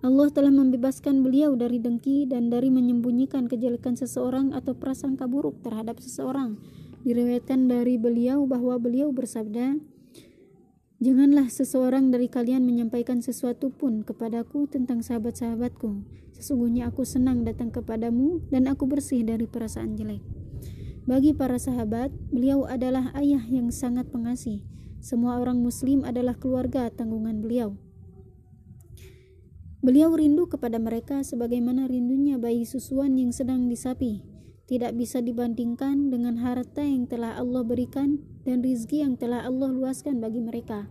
[0.00, 6.00] Allah telah membebaskan beliau dari dengki dan dari menyembunyikan kejelekan seseorang atau prasangka buruk terhadap
[6.00, 6.56] seseorang.
[7.04, 9.76] Diriwayatkan dari beliau bahwa beliau bersabda,
[11.00, 16.04] Janganlah seseorang dari kalian menyampaikan sesuatu pun kepadaku tentang sahabat-sahabatku.
[16.36, 20.20] Sesungguhnya aku senang datang kepadamu dan aku bersih dari perasaan jelek.
[21.08, 24.60] Bagi para sahabat, beliau adalah ayah yang sangat pengasih.
[25.00, 27.80] Semua orang muslim adalah keluarga tanggungan beliau.
[29.80, 34.20] Beliau rindu kepada mereka sebagaimana rindunya bayi susuan yang sedang disapi.
[34.70, 40.22] Tidak bisa dibandingkan dengan harta yang telah Allah berikan dan rizki yang telah Allah luaskan
[40.22, 40.86] bagi mereka.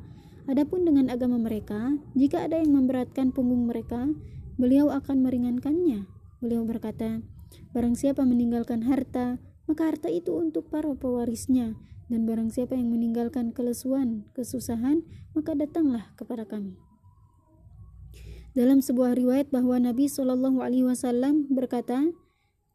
[0.52, 4.12] Adapun dengan agama mereka, jika ada yang memberatkan punggung mereka,
[4.60, 6.12] beliau akan meringankannya.
[6.44, 7.24] Beliau berkata,
[7.72, 9.40] Barang siapa meninggalkan harta,
[9.70, 11.80] maka harta itu untuk para pewarisnya,
[12.12, 16.76] dan barang siapa yang meninggalkan kelesuan, kesusahan, maka datanglah kepada kami.
[18.58, 22.10] Dalam sebuah riwayat bahwa Nabi Shallallahu Alaihi Wasallam berkata,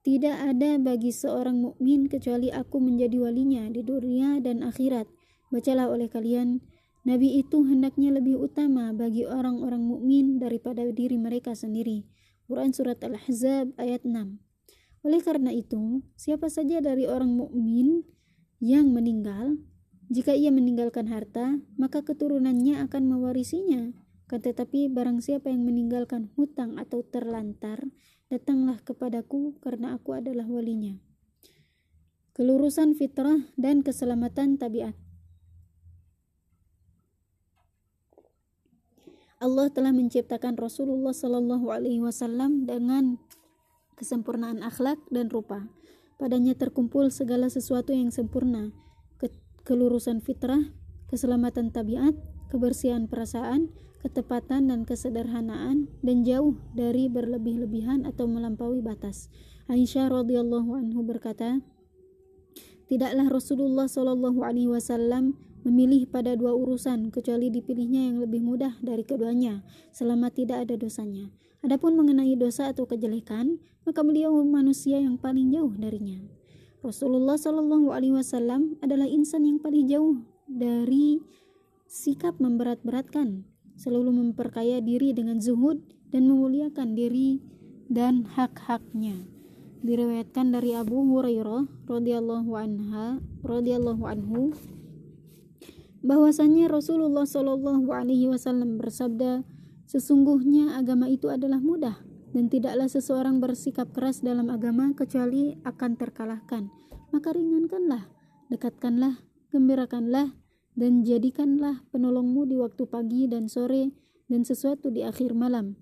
[0.05, 5.09] tidak ada bagi seorang mukmin kecuali aku menjadi walinya di dunia dan akhirat.
[5.49, 6.61] Bacalah oleh kalian,
[7.09, 12.05] Nabi itu hendaknya lebih utama bagi orang-orang mukmin daripada diri mereka sendiri.
[12.45, 14.45] Quran surat Al-Ahzab ayat 6.
[15.09, 18.05] Oleh karena itu, siapa saja dari orang mukmin
[18.61, 19.57] yang meninggal,
[20.13, 27.05] jika ia meninggalkan harta, maka keturunannya akan mewarisinya tetapi barang siapa yang meninggalkan hutang atau
[27.07, 27.87] terlantar,
[28.35, 30.99] datanglah kepadaku karena aku adalah walinya.
[32.35, 34.99] Kelurusan fitrah dan keselamatan tabiat.
[39.39, 43.23] Allah telah menciptakan Rasulullah Shallallahu Alaihi Wasallam dengan
[43.95, 45.71] kesempurnaan akhlak dan rupa.
[46.19, 48.75] Padanya terkumpul segala sesuatu yang sempurna,
[49.21, 49.31] ke
[49.63, 50.75] kelurusan fitrah,
[51.07, 52.17] keselamatan tabiat,
[52.51, 53.71] kebersihan perasaan,
[54.05, 59.33] ketepatan dan kesederhanaan dan jauh dari berlebih-lebihan atau melampaui batas.
[59.65, 61.65] Aisyah radhiyallahu anhu berkata,
[62.85, 69.09] Tidaklah Rasulullah Shallallahu alaihi wasallam memilih pada dua urusan kecuali dipilihnya yang lebih mudah dari
[69.09, 71.33] keduanya selama tidak ada dosanya.
[71.65, 73.57] Adapun mengenai dosa atau kejelekan,
[73.89, 76.21] maka beliau manusia yang paling jauh darinya.
[76.85, 81.25] Rasulullah Shallallahu alaihi wasallam adalah insan yang paling jauh dari
[81.89, 85.83] sikap memberat-beratkan selalu memperkaya diri dengan zuhud
[86.15, 87.43] dan memuliakan diri
[87.91, 89.27] dan hak-haknya.
[89.85, 94.57] Diriwayatkan dari Abu Hurairah radhiyallahu anha radhiyallahu anhu
[96.05, 99.45] bahwasanya Rasulullah Shallallahu alaihi wasallam bersabda,
[99.89, 101.97] sesungguhnya agama itu adalah mudah
[102.37, 106.69] dan tidaklah seseorang bersikap keras dalam agama kecuali akan terkalahkan.
[107.09, 108.05] Maka ringankanlah,
[108.53, 110.37] dekatkanlah, gembirakanlah
[110.75, 113.95] dan jadikanlah penolongmu di waktu pagi dan sore
[114.27, 115.79] dan sesuatu di akhir malam.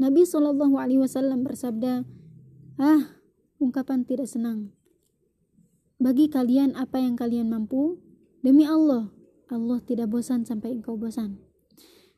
[0.00, 2.02] Nabi Shallallahu Alaihi Wasallam bersabda,
[2.80, 3.02] ah
[3.60, 4.72] ungkapan tidak senang.
[6.00, 8.00] Bagi kalian apa yang kalian mampu,
[8.40, 9.12] demi Allah,
[9.52, 11.36] Allah tidak bosan sampai engkau bosan.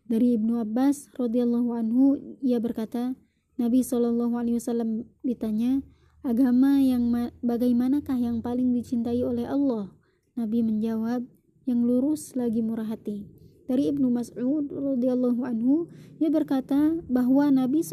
[0.07, 3.19] Dari Ibnu Abbas radhiyallahu anhu ia berkata,
[3.59, 5.83] Nabi Shallallahu Alaihi Wasallam ditanya,
[6.23, 7.11] agama yang
[7.43, 9.91] bagaimanakah yang paling dicintai oleh Allah?
[10.33, 11.29] Nabi menjawab,
[11.69, 13.29] yang lurus lagi murah hati.
[13.71, 15.87] Dari Ibnu Mas'ud radhiyallahu anhu,
[16.19, 17.85] ia berkata bahwa Nabi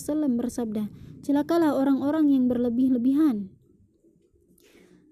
[0.00, 0.88] wasallam bersabda,
[1.20, 3.52] "Celakalah orang-orang yang berlebih-lebihan."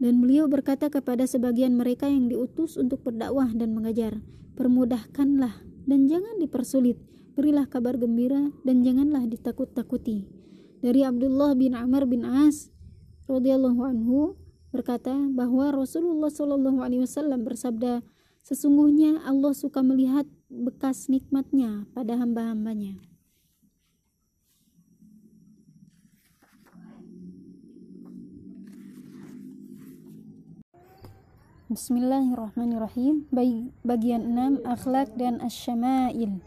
[0.02, 4.18] Dan beliau berkata kepada sebagian mereka yang diutus untuk berdakwah dan mengajar,
[4.58, 6.98] "Permudahkanlah dan jangan dipersulit.
[7.38, 10.26] Berilah kabar gembira dan janganlah ditakut-takuti."
[10.82, 12.74] Dari Abdullah bin Amr bin As
[13.30, 14.34] radhiyallahu anhu,
[14.72, 18.00] berkata bahwa Rasulullah Shallallahu Alaihi Wasallam bersabda,
[18.40, 22.96] sesungguhnya Allah suka melihat bekas nikmatnya pada hamba-hambanya.
[31.72, 33.28] Bismillahirrahmanirrahim.
[33.80, 36.40] Bagian 6 akhlak dan asyama'il.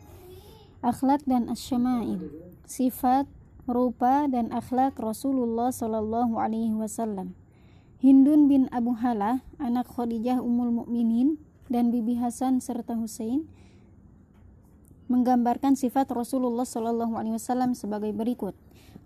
[0.85, 2.29] Akhlak dan asyama'il.
[2.69, 3.25] Sifat,
[3.65, 7.33] rupa dan akhlak Rasulullah sallallahu alaihi wasallam.
[8.05, 11.41] Hindun bin Abu Halah, anak Khadijah Ummul Mukminin
[11.73, 13.49] dan Bibi Hasan serta Hussein
[15.09, 18.53] menggambarkan sifat Rasulullah Shallallahu Alaihi Wasallam sebagai berikut.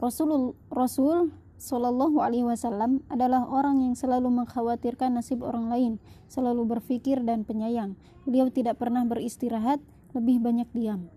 [0.03, 5.93] Rasul Rasul Shallallahu Alaihi Wasallam adalah orang yang selalu mengkhawatirkan nasib orang lain,
[6.27, 7.95] selalu berfikir dan penyayang.
[8.27, 9.79] Beliau tidak pernah beristirahat,
[10.11, 11.07] lebih banyak diam.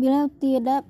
[0.00, 0.88] Beliau tidak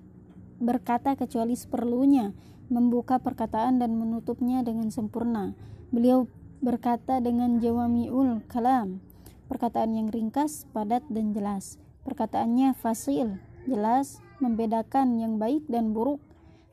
[0.62, 2.31] berkata kecuali seperlunya,
[2.71, 5.72] membuka perkataan dan menutupnya dengan sempurna.
[5.92, 6.24] Beliau
[6.64, 9.05] berkata dengan jawami'ul kalam,
[9.52, 11.76] perkataan yang ringkas, padat, dan jelas.
[12.09, 13.37] Perkataannya fasil,
[13.68, 16.24] jelas, membedakan yang baik dan buruk,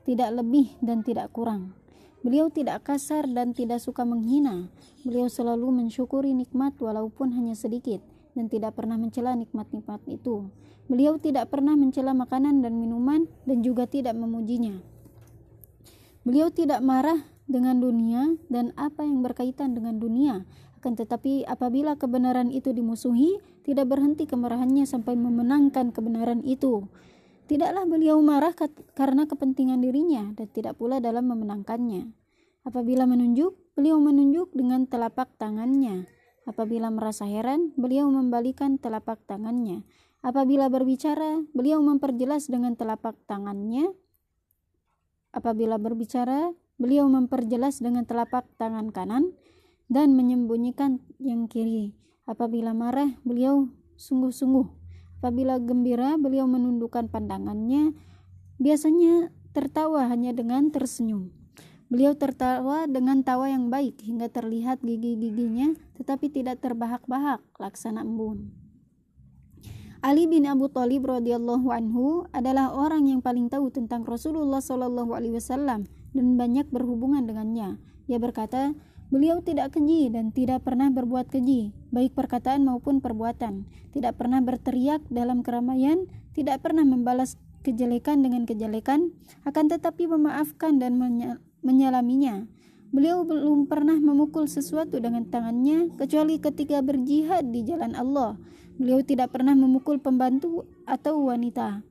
[0.08, 1.76] tidak lebih dan tidak kurang.
[2.24, 4.72] Beliau tidak kasar dan tidak suka menghina.
[5.04, 8.00] Beliau selalu mensyukuri nikmat walaupun hanya sedikit
[8.40, 10.48] dan tidak pernah mencela nikmat-nikmat itu.
[10.88, 14.80] Beliau tidak pernah mencela makanan dan minuman dan juga tidak memujinya.
[16.24, 17.20] Beliau tidak marah
[17.50, 20.46] dengan dunia dan apa yang berkaitan dengan dunia.
[20.80, 26.88] Akan tetapi apabila kebenaran itu dimusuhi, tidak berhenti kemarahannya sampai memenangkan kebenaran itu.
[27.50, 28.54] Tidaklah beliau marah
[28.94, 32.14] karena kepentingan dirinya dan tidak pula dalam memenangkannya.
[32.64, 36.06] Apabila menunjuk, beliau menunjuk dengan telapak tangannya.
[36.46, 39.82] Apabila merasa heran, beliau membalikan telapak tangannya.
[40.22, 43.92] Apabila berbicara, beliau memperjelas dengan telapak tangannya.
[45.34, 49.36] Apabila berbicara, beliau memperjelas dengan telapak tangan kanan
[49.92, 51.94] dan menyembunyikan yang kiri.
[52.26, 54.80] Apabila marah, beliau sungguh-sungguh
[55.20, 57.92] Apabila gembira, beliau menundukkan pandangannya.
[58.56, 61.36] Biasanya tertawa hanya dengan tersenyum.
[61.92, 68.56] Beliau tertawa dengan tawa yang baik hingga terlihat gigi-giginya, tetapi tidak terbahak-bahak laksana embun.
[70.00, 75.36] Ali bin Abu Thalib radhiyallahu anhu adalah orang yang paling tahu tentang Rasulullah Shallallahu alaihi
[75.36, 77.82] wasallam dan banyak berhubungan dengannya.
[78.10, 78.74] Ia berkata,
[79.10, 83.66] Beliau tidak keji dan tidak pernah berbuat keji, baik perkataan maupun perbuatan.
[83.90, 86.06] Tidak pernah berteriak dalam keramaian,
[86.38, 87.34] tidak pernah membalas
[87.66, 89.10] kejelekan dengan kejelekan,
[89.50, 91.02] akan tetapi memaafkan dan
[91.66, 92.46] menyalaminya.
[92.94, 98.38] Beliau belum pernah memukul sesuatu dengan tangannya kecuali ketika berjihad di jalan Allah.
[98.78, 101.82] Beliau tidak pernah memukul pembantu atau wanita.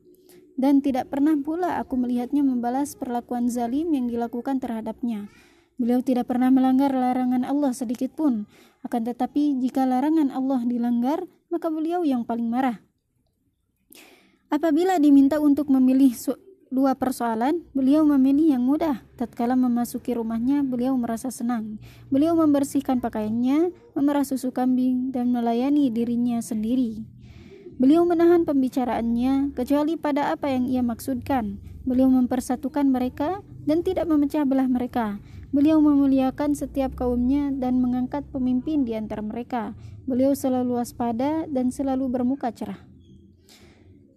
[0.58, 5.30] Dan tidak pernah pula aku melihatnya membalas perlakuan zalim yang dilakukan terhadapnya.
[5.78, 8.50] Beliau tidak pernah melanggar larangan Allah sedikit pun.
[8.82, 12.82] Akan tetapi jika larangan Allah dilanggar, maka beliau yang paling marah.
[14.50, 16.10] Apabila diminta untuk memilih
[16.74, 19.06] dua persoalan, beliau memilih yang mudah.
[19.14, 21.78] Tatkala memasuki rumahnya, beliau merasa senang.
[22.10, 27.06] Beliau membersihkan pakaiannya, memerah susu kambing, dan melayani dirinya sendiri.
[27.78, 31.62] Beliau menahan pembicaraannya, kecuali pada apa yang ia maksudkan.
[31.86, 33.38] Beliau mempersatukan mereka
[33.70, 35.22] dan tidak memecah belah mereka.
[35.54, 39.78] Beliau memuliakan setiap kaumnya dan mengangkat pemimpin di antara mereka.
[40.10, 42.82] Beliau selalu waspada dan selalu bermuka cerah.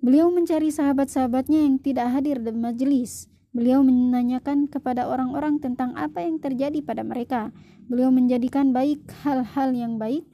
[0.02, 3.30] Beliau mencari sahabat-sahabatnya yang tidak hadir di majelis.
[3.54, 7.54] Beliau menanyakan kepada orang-orang tentang apa yang terjadi pada mereka.
[7.86, 10.26] Beliau menjadikan baik hal-hal yang baik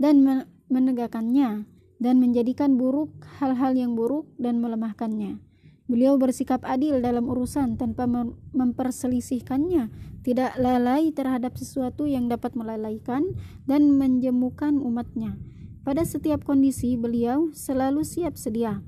[0.00, 1.73] dan menegakkannya
[2.04, 3.08] dan menjadikan buruk
[3.40, 5.40] hal-hal yang buruk dan melemahkannya.
[5.88, 8.04] Beliau bersikap adil dalam urusan tanpa
[8.52, 9.88] memperselisihkannya,
[10.24, 15.36] tidak lalai terhadap sesuatu yang dapat melalaikan dan menjemukan umatnya.
[15.84, 18.80] Pada setiap kondisi, beliau selalu siap sedia.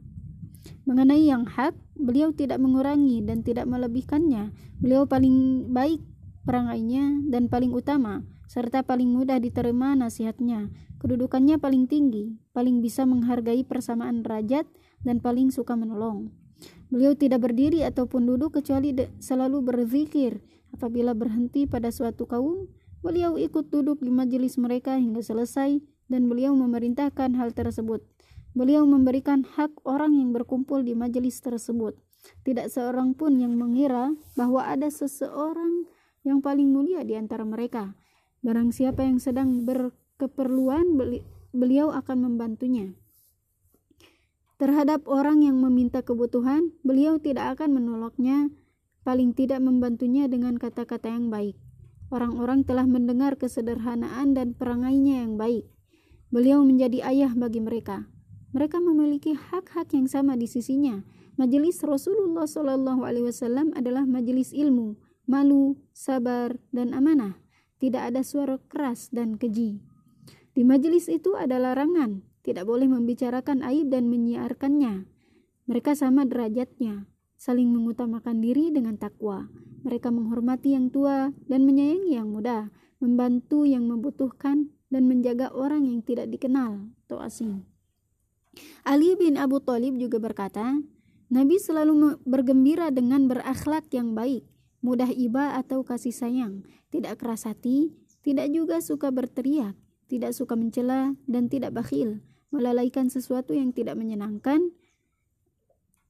[0.88, 4.56] Mengenai yang hak, beliau tidak mengurangi dan tidak melebihkannya.
[4.80, 6.00] Beliau paling baik
[6.48, 10.70] perangainya dan paling utama, serta paling mudah diterima nasihatnya.
[11.02, 14.64] Kedudukannya paling tinggi, paling bisa menghargai persamaan derajat,
[15.04, 16.32] dan paling suka menolong.
[16.88, 20.40] Beliau tidak berdiri ataupun duduk kecuali selalu berzikir.
[20.72, 22.70] Apabila berhenti pada suatu kaum,
[23.04, 25.78] beliau ikut duduk di majelis mereka hingga selesai
[26.08, 28.02] dan beliau memerintahkan hal tersebut.
[28.56, 31.92] Beliau memberikan hak orang yang berkumpul di majelis tersebut.
[32.42, 35.86] Tidak seorang pun yang mengira bahwa ada seseorang
[36.24, 37.94] yang paling mulia di antara mereka.
[38.46, 40.94] Barang siapa yang sedang berkeperluan,
[41.50, 42.94] beliau akan membantunya.
[44.54, 48.54] Terhadap orang yang meminta kebutuhan, beliau tidak akan menolaknya,
[49.02, 51.58] paling tidak membantunya dengan kata-kata yang baik.
[52.06, 55.66] Orang-orang telah mendengar kesederhanaan dan perangainya yang baik.
[56.30, 58.06] Beliau menjadi ayah bagi mereka.
[58.54, 61.02] Mereka memiliki hak-hak yang sama di sisinya.
[61.34, 64.94] Majelis Rasulullah Wasallam adalah majelis ilmu,
[65.26, 67.45] malu, sabar, dan amanah.
[67.76, 69.84] Tidak ada suara keras dan keji.
[70.56, 75.04] Di majelis itu ada larangan, tidak boleh membicarakan aib dan menyiarkannya.
[75.68, 77.04] Mereka sama derajatnya,
[77.36, 79.50] saling mengutamakan diri dengan takwa.
[79.84, 86.00] Mereka menghormati yang tua dan menyayangi yang muda, membantu yang membutuhkan dan menjaga orang yang
[86.00, 87.66] tidak dikenal atau asing.
[88.86, 90.80] Ali bin Abu Thalib juga berkata,
[91.28, 94.46] Nabi selalu bergembira dengan berakhlak yang baik,
[94.80, 97.94] mudah iba atau kasih sayang, tidak keras hati,
[98.26, 102.22] tidak juga suka berteriak, tidak suka mencela, dan tidak bakhil
[102.54, 104.72] melalaikan sesuatu yang tidak menyenangkan,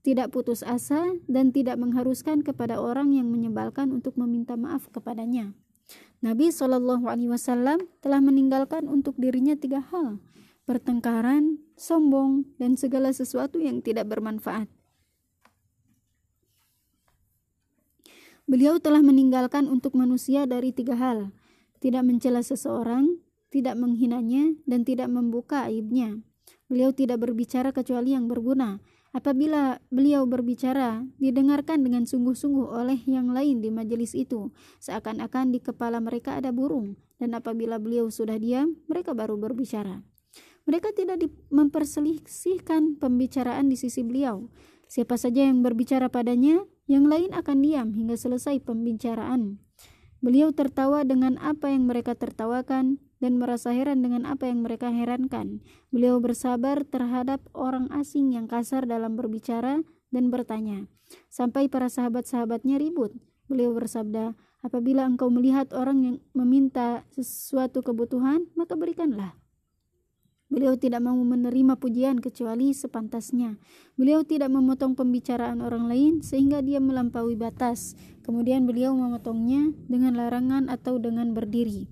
[0.06, 5.50] tidak putus asa, dan tidak mengharuskan kepada orang yang menyebalkan untuk meminta maaf kepadanya.
[6.22, 10.22] Nabi Shallallahu Alaihi Wasallam telah meninggalkan untuk dirinya tiga hal:
[10.64, 14.70] pertengkaran, sombong, dan segala sesuatu yang tidak bermanfaat.
[18.46, 21.34] Beliau telah meninggalkan untuk manusia dari tiga hal:
[21.82, 23.18] tidak mencela seseorang,
[23.50, 26.22] tidak menghinanya, dan tidak membuka aibnya.
[26.70, 28.78] Beliau tidak berbicara kecuali yang berguna.
[29.10, 35.98] Apabila beliau berbicara, didengarkan dengan sungguh-sungguh oleh yang lain di majelis itu, seakan-akan di kepala
[35.98, 40.04] mereka ada burung, dan apabila beliau sudah diam, mereka baru berbicara.
[40.66, 44.50] Mereka tidak memperselisihkan pembicaraan di sisi beliau.
[44.86, 49.58] Siapa saja yang berbicara padanya, yang lain akan diam hingga selesai pembicaraan.
[50.22, 55.60] Beliau tertawa dengan apa yang mereka tertawakan dan merasa heran dengan apa yang mereka herankan.
[55.92, 59.82] Beliau bersabar terhadap orang asing yang kasar dalam berbicara
[60.14, 60.88] dan bertanya.
[61.30, 63.14] Sampai para sahabat-sahabatnya ribut.
[63.46, 64.34] Beliau bersabda,
[64.66, 69.38] apabila engkau melihat orang yang meminta sesuatu kebutuhan, maka berikanlah.
[70.46, 73.58] Beliau tidak mau menerima pujian kecuali sepantasnya.
[73.98, 77.98] Beliau tidak memotong pembicaraan orang lain sehingga dia melampaui batas.
[78.22, 81.90] Kemudian beliau memotongnya dengan larangan atau dengan berdiri.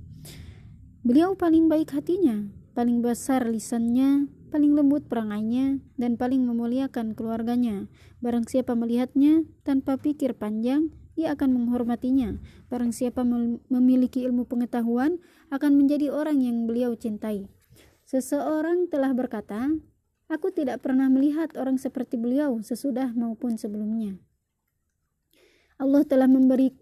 [1.02, 2.46] Beliau paling baik hatinya,
[2.78, 7.90] paling besar lisannya, paling lembut perangainya, dan paling memuliakan keluarganya.
[8.22, 12.38] Barang siapa melihatnya tanpa pikir panjang, ia akan menghormatinya.
[12.70, 13.26] Barang siapa
[13.66, 15.18] memiliki ilmu pengetahuan,
[15.50, 17.50] akan menjadi orang yang beliau cintai.
[18.04, 19.72] Seseorang telah berkata,
[20.32, 24.16] Aku tidak pernah melihat orang seperti beliau sesudah maupun sebelumnya.
[25.76, 26.72] Allah telah memberi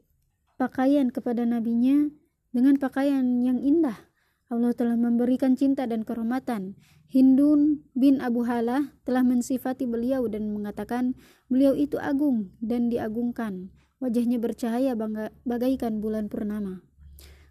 [0.55, 2.07] pakaian kepada nabinya
[2.55, 3.99] dengan pakaian yang indah.
[4.47, 6.79] Allah telah memberikan cinta dan kehormatan.
[7.11, 11.19] Hindun bin Abu Halah telah mensifati beliau dan mengatakan
[11.51, 13.75] beliau itu agung dan diagungkan.
[13.99, 14.95] Wajahnya bercahaya
[15.43, 16.85] bagaikan bulan purnama.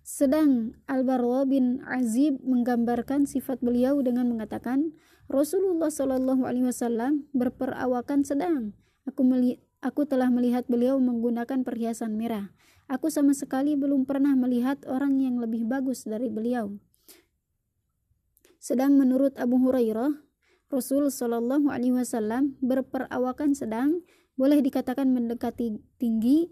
[0.02, 4.97] Sedang Al-Barwa bin Azib menggambarkan sifat beliau dengan mengatakan,
[5.30, 8.74] Rasulullah Shallallahu Alaihi Wasallam berperawakan sedang.
[9.06, 9.22] Aku
[9.82, 12.49] aku telah melihat beliau menggunakan perhiasan merah.
[12.89, 16.76] Aku sama sekali belum pernah melihat orang yang lebih bagus dari beliau.
[18.62, 20.22] Sedang menurut Abu Hurairah,
[20.70, 24.02] Rasul Shallallahu Alaihi Wasallam berperawakan sedang,
[24.38, 26.52] boleh dikatakan mendekati tinggi,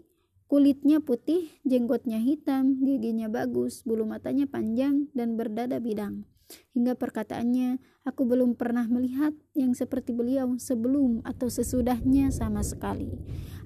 [0.50, 6.26] Kulitnya putih, jenggotnya hitam, giginya bagus, bulu matanya panjang, dan berdada bidang.
[6.74, 13.14] Hingga perkataannya, aku belum pernah melihat yang seperti beliau sebelum atau sesudahnya sama sekali.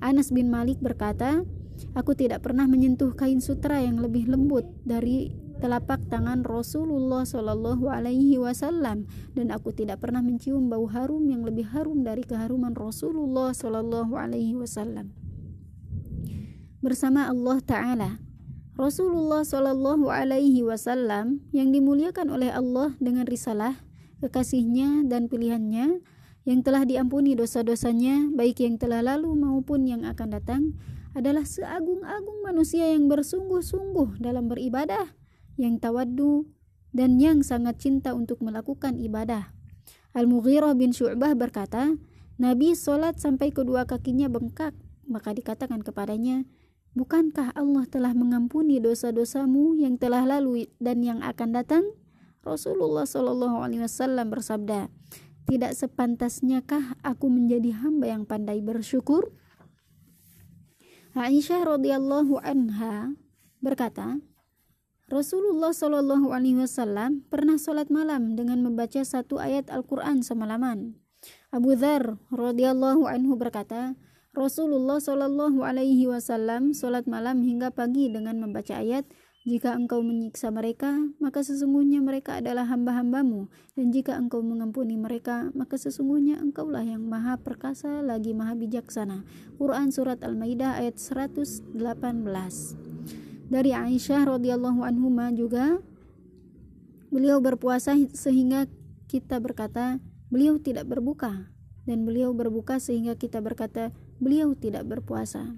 [0.04, 1.48] Anas bin Malik berkata,
[1.96, 5.32] aku tidak pernah menyentuh kain sutra yang lebih lembut dari
[5.64, 11.64] telapak tangan Rasulullah Shallallahu Alaihi Wasallam dan aku tidak pernah mencium bau harum yang lebih
[11.72, 15.23] harum dari keharuman Rasulullah Shallallahu Alaihi Wasallam
[16.84, 18.10] bersama Allah Ta'ala.
[18.76, 23.80] Rasulullah Shallallahu Alaihi Wasallam yang dimuliakan oleh Allah dengan risalah,
[24.20, 26.04] kekasihnya dan pilihannya
[26.44, 30.62] yang telah diampuni dosa-dosanya baik yang telah lalu maupun yang akan datang
[31.16, 35.08] adalah seagung-agung manusia yang bersungguh-sungguh dalam beribadah,
[35.56, 36.44] yang tawaddu
[36.92, 39.56] dan yang sangat cinta untuk melakukan ibadah.
[40.12, 41.96] Al-Mughirah bin Syu'bah berkata,
[42.36, 44.74] Nabi sholat sampai kedua kakinya bengkak,
[45.06, 46.44] maka dikatakan kepadanya,
[46.94, 51.84] Bukankah Allah telah mengampuni dosa-dosamu yang telah lalu dan yang akan datang?
[52.46, 54.86] Rasulullah Shallallahu Alaihi Wasallam bersabda,
[55.50, 59.34] tidak sepantasnyakah aku menjadi hamba yang pandai bersyukur?
[61.18, 63.18] Aisyah radhiyallahu anha
[63.58, 64.22] berkata,
[65.10, 70.94] Rasulullah Shallallahu Alaihi Wasallam pernah sholat malam dengan membaca satu ayat Al-Quran semalaman.
[71.50, 73.98] Abu Dhar radhiyallahu anhu berkata,
[74.34, 79.06] Rasulullah Shallallahu Alaihi Wasallam sholat malam hingga pagi dengan membaca ayat
[79.44, 83.52] jika engkau menyiksa mereka, maka sesungguhnya mereka adalah hamba-hambamu.
[83.76, 89.20] Dan jika engkau mengampuni mereka, maka sesungguhnya engkaulah yang maha perkasa lagi maha bijaksana.
[89.60, 91.76] Quran Surat Al-Maidah ayat 118
[93.52, 95.76] Dari Aisyah radhiyallahu anhu juga,
[97.12, 98.64] beliau berpuasa sehingga
[99.12, 100.00] kita berkata,
[100.32, 101.52] beliau tidak berbuka.
[101.84, 103.92] Dan beliau berbuka sehingga kita berkata,
[104.24, 105.52] beliau tidak berpuasa.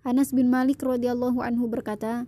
[0.00, 2.24] Anas bin Malik radhiyallahu anhu berkata,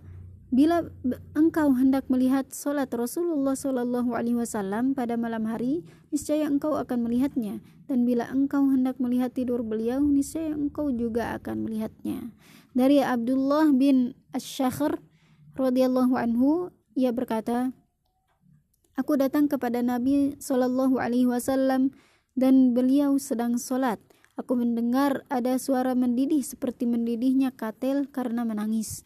[0.47, 0.87] Bila
[1.35, 7.59] engkau hendak melihat solat Rasulullah Shallallahu Alaihi Wasallam pada malam hari, niscaya engkau akan melihatnya.
[7.91, 12.31] Dan bila engkau hendak melihat tidur beliau, niscaya engkau juga akan melihatnya.
[12.71, 15.03] Dari Abdullah bin Ash-Shakhr
[15.59, 17.75] radhiyallahu anhu, ia berkata,
[18.95, 21.91] Aku datang kepada Nabi Shallallahu Alaihi Wasallam
[22.39, 23.99] dan beliau sedang solat.
[24.37, 29.01] Aku mendengar ada suara mendidih seperti mendidihnya katel karena menangis.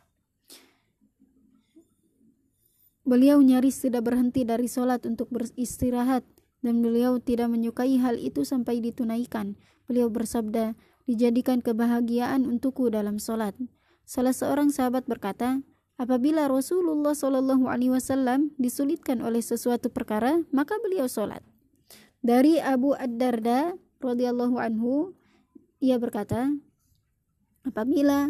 [3.07, 6.27] Beliau nyaris tidak berhenti dari sholat untuk beristirahat
[6.61, 9.55] dan beliau tidak menyukai hal itu sampai ditunaikan.
[9.87, 10.75] Beliau bersabda,
[11.09, 13.57] dijadikan kebahagiaan untukku dalam sholat.
[14.03, 15.63] Salah seorang sahabat berkata,
[15.95, 21.41] apabila Rasulullah Shallallahu Alaihi Wasallam disulitkan oleh sesuatu perkara, maka beliau sholat.
[22.21, 25.17] Dari Abu Ad-Darda radhiyallahu anhu
[25.81, 26.53] ia berkata,
[27.65, 28.29] apabila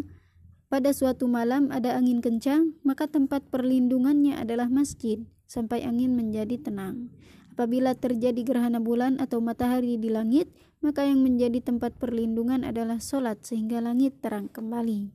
[0.72, 7.12] pada suatu malam ada angin kencang, maka tempat perlindungannya adalah masjid sampai angin menjadi tenang.
[7.52, 10.48] Apabila terjadi gerhana bulan atau matahari di langit,
[10.80, 15.12] maka yang menjadi tempat perlindungan adalah solat sehingga langit terang kembali.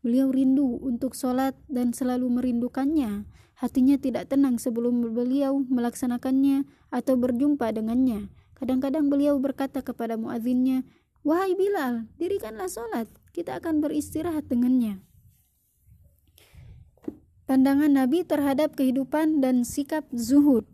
[0.00, 3.28] Beliau rindu untuk solat dan selalu merindukannya.
[3.60, 8.32] Hatinya tidak tenang sebelum beliau melaksanakannya atau berjumpa dengannya.
[8.56, 10.88] Kadang-kadang beliau berkata kepada muadzinnya,
[11.26, 15.02] Wahai Bilal, dirikanlah solat kita akan beristirahat dengannya.
[17.50, 20.70] Pandangan Nabi terhadap kehidupan dan sikap zuhud.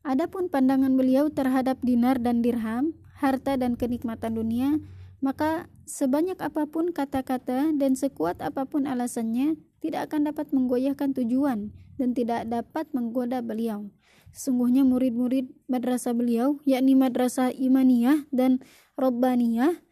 [0.00, 4.80] Adapun pandangan beliau terhadap dinar dan dirham, harta dan kenikmatan dunia,
[5.20, 11.68] maka sebanyak apa pun kata-kata dan sekuat apa pun alasannya tidak akan dapat menggoyahkan tujuan
[12.00, 13.92] dan tidak dapat menggoda beliau.
[14.32, 18.64] Sesungguhnya murid-murid madrasah beliau, yakni madrasah imaniyah dan
[19.02, 19.82] robbaniyah,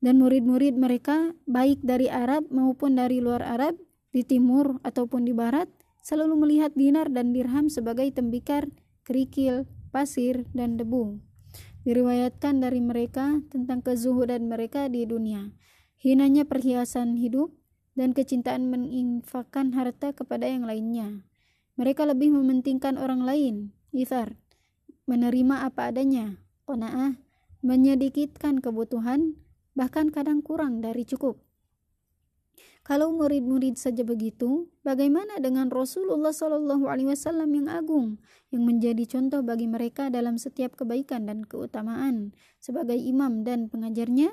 [0.00, 3.76] dan murid-murid mereka baik dari Arab maupun dari luar Arab
[4.14, 5.68] di timur ataupun di barat
[6.00, 8.70] selalu melihat dinar dan dirham sebagai tembikar,
[9.04, 11.20] kerikil, pasir, dan debu.
[11.84, 15.52] Diriwayatkan dari mereka tentang kezuhudan mereka di dunia,
[16.00, 17.52] hinanya perhiasan hidup,
[17.98, 21.26] dan kecintaan menginfakkan harta kepada yang lainnya.
[21.76, 24.40] Mereka lebih mementingkan orang lain, ithar,
[25.04, 27.18] menerima apa adanya, kona'ah,
[27.60, 29.36] menyedikitkan kebutuhan,
[29.76, 31.40] bahkan kadang kurang dari cukup.
[32.80, 38.16] Kalau murid-murid saja begitu, bagaimana dengan Rasulullah Shallallahu Alaihi Wasallam yang agung,
[38.48, 44.32] yang menjadi contoh bagi mereka dalam setiap kebaikan dan keutamaan sebagai imam dan pengajarnya?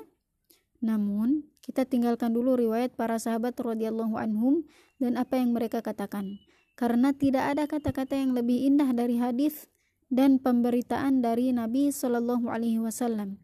[0.80, 4.64] Namun, kita tinggalkan dulu riwayat para sahabat radhiyallahu anhum
[4.96, 6.40] dan apa yang mereka katakan,
[6.72, 9.68] karena tidak ada kata-kata yang lebih indah dari hadis
[10.08, 13.40] dan pemberitaan dari Nabi Shallallahu Alaihi Wasallam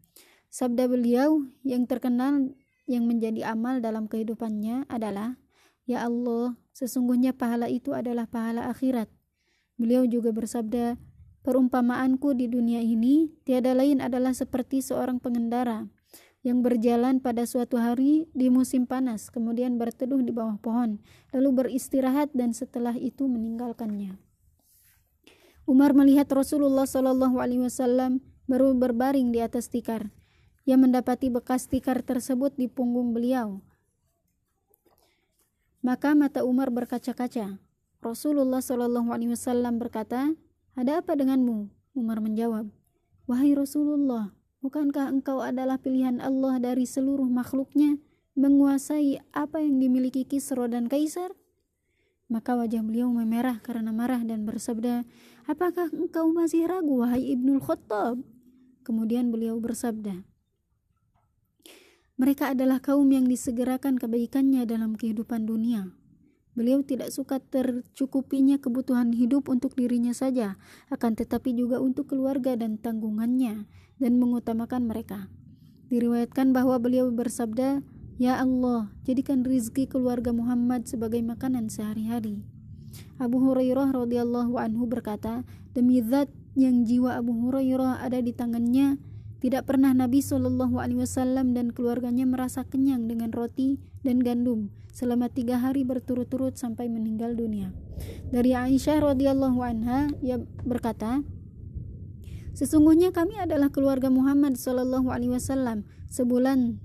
[0.55, 2.55] Sabda beliau yang terkenal
[2.87, 5.35] yang menjadi amal dalam kehidupannya adalah,
[5.83, 9.11] Ya Allah, sesungguhnya pahala itu adalah pahala akhirat.
[9.75, 10.95] Beliau juga bersabda,
[11.45, 15.85] Perumpamaanku di dunia ini tiada lain adalah seperti seorang pengendara
[16.41, 20.97] yang berjalan pada suatu hari di musim panas, kemudian berteduh di bawah pohon,
[21.29, 24.17] lalu beristirahat dan setelah itu meninggalkannya.
[25.65, 30.13] Umar melihat Rasulullah Wasallam baru berbaring di atas tikar.
[30.69, 33.65] Ia mendapati bekas tikar tersebut di punggung beliau.
[35.81, 37.57] Maka mata Umar berkaca-kaca.
[37.97, 40.37] Rasulullah Wasallam berkata,
[40.77, 42.69] "Ada apa denganmu?" Umar menjawab,
[43.25, 47.97] "Wahai Rasulullah, bukankah engkau adalah pilihan Allah dari seluruh makhluknya,
[48.37, 51.33] menguasai apa yang dimiliki Kisra dan Kaisar?"
[52.25, 55.05] Maka wajah beliau memerah karena marah dan bersabda,
[55.45, 58.17] Apakah engkau masih ragu, wahai Ibnul Khattab?
[58.81, 60.25] Kemudian beliau bersabda,
[62.15, 65.91] mereka adalah kaum yang disegerakan kebaikannya dalam kehidupan dunia.
[66.55, 70.55] Beliau tidak suka tercukupinya kebutuhan hidup untuk dirinya saja,
[70.87, 73.67] akan tetapi juga untuk keluarga dan tanggungannya,
[73.99, 75.27] dan mengutamakan mereka.
[75.91, 77.83] Diriwayatkan bahwa beliau bersabda,
[78.15, 82.47] Ya Allah, jadikan rizki keluarga Muhammad sebagai makanan sehari-hari.
[83.17, 88.99] Abu Hurairah radhiyallahu anhu berkata, demi zat yang jiwa Abu Hurairah ada di tangannya,
[89.43, 95.27] tidak pernah Nabi Shallallahu Alaihi Wasallam dan keluarganya merasa kenyang dengan roti dan gandum selama
[95.27, 97.75] tiga hari berturut-turut sampai meninggal dunia.
[98.31, 101.19] Dari Aisyah radhiyallahu anha, ia berkata,
[102.55, 105.83] Sesungguhnya kami adalah keluarga Muhammad Shallallahu Alaihi Wasallam.
[106.07, 106.79] Sebulan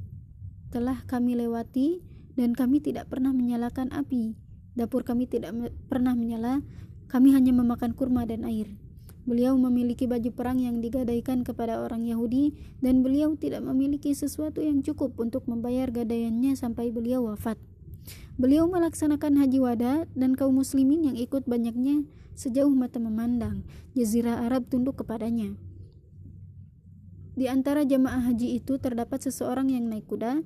[0.74, 2.02] telah kami lewati
[2.34, 4.34] dan kami tidak pernah menyalakan api.
[4.78, 5.54] Dapur kami tidak
[5.90, 6.62] pernah menyala.
[7.10, 8.70] Kami hanya memakan kurma dan air.
[9.28, 14.80] Beliau memiliki baju perang yang digadaikan kepada orang Yahudi dan beliau tidak memiliki sesuatu yang
[14.80, 17.60] cukup untuk membayar gadaiannya sampai beliau wafat.
[18.40, 23.68] Beliau melaksanakan haji wada dan kaum muslimin yang ikut banyaknya sejauh mata memandang.
[23.92, 25.52] Jazirah Arab tunduk kepadanya.
[27.36, 30.40] Di antara jamaah haji itu terdapat seseorang yang naik kuda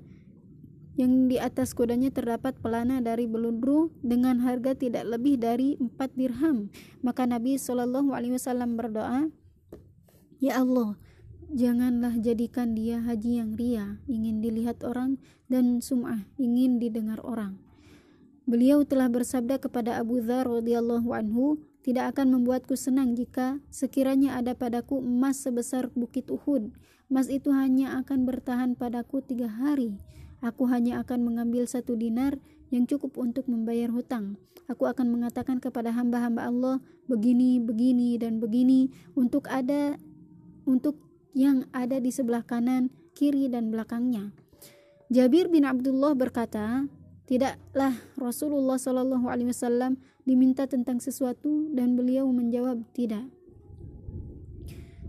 [0.95, 6.71] yang di atas kudanya terdapat pelana dari beludru dengan harga tidak lebih dari empat dirham.
[7.03, 9.31] Maka Nabi Wasallam berdoa,
[10.39, 10.95] Ya Allah,
[11.51, 15.19] janganlah jadikan dia haji yang ria, ingin dilihat orang
[15.51, 17.59] dan sum'ah, ingin didengar orang.
[18.45, 24.53] Beliau telah bersabda kepada Abu Dhar radhiyallahu anhu, tidak akan membuatku senang jika sekiranya ada
[24.53, 26.73] padaku emas sebesar bukit Uhud.
[27.09, 29.97] Emas itu hanya akan bertahan padaku tiga hari.
[30.45, 32.37] Aku hanya akan mengambil satu dinar
[32.69, 34.37] yang cukup untuk membayar hutang.
[34.69, 36.77] Aku akan mengatakan kepada hamba-hamba Allah
[37.09, 39.97] begini, begini, dan begini untuk ada
[40.69, 41.01] untuk
[41.33, 44.37] yang ada di sebelah kanan, kiri, dan belakangnya.
[45.09, 46.89] Jabir bin Abdullah berkata,
[47.25, 49.97] tidaklah Rasulullah Shallallahu Alaihi Wasallam
[50.29, 53.25] diminta tentang sesuatu dan beliau menjawab tidak.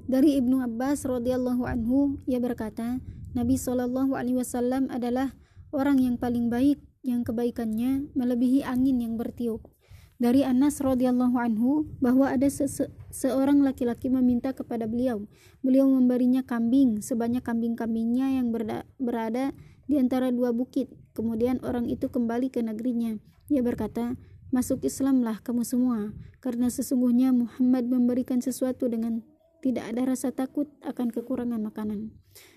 [0.06, 3.04] Dari Ibnu Abbas radhiyallahu anhu ia berkata,
[3.36, 5.36] Nabi Wasallam adalah
[5.76, 9.68] orang yang paling baik yang kebaikannya melebihi angin yang bertiup.
[10.16, 12.64] Dari Anas radhiyallahu anhu bahwa ada se
[13.12, 15.28] seorang laki-laki meminta kepada beliau.
[15.60, 18.56] Beliau memberinya kambing sebanyak kambing-kambingnya yang
[18.96, 19.52] berada
[19.92, 20.88] di antara dua bukit.
[21.12, 23.20] Kemudian orang itu kembali ke negerinya.
[23.52, 24.16] Ia berkata,
[24.56, 29.20] Masuk Islamlah kamu semua, karena sesungguhnya Muhammad memberikan sesuatu dengan
[29.60, 32.16] tidak ada rasa takut akan kekurangan makanan.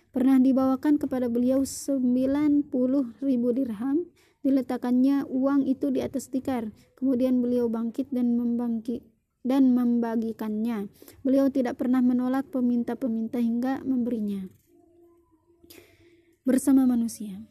[0.09, 2.69] Pernah dibawakan kepada beliau 90
[3.21, 4.09] ribu dirham,
[4.41, 6.73] diletakkannya uang itu di atas tikar.
[6.97, 9.05] Kemudian beliau bangkit dan membangkit
[9.45, 10.89] dan membagikannya.
[11.21, 14.49] Beliau tidak pernah menolak peminta-peminta hingga memberinya
[16.49, 17.45] bersama manusia.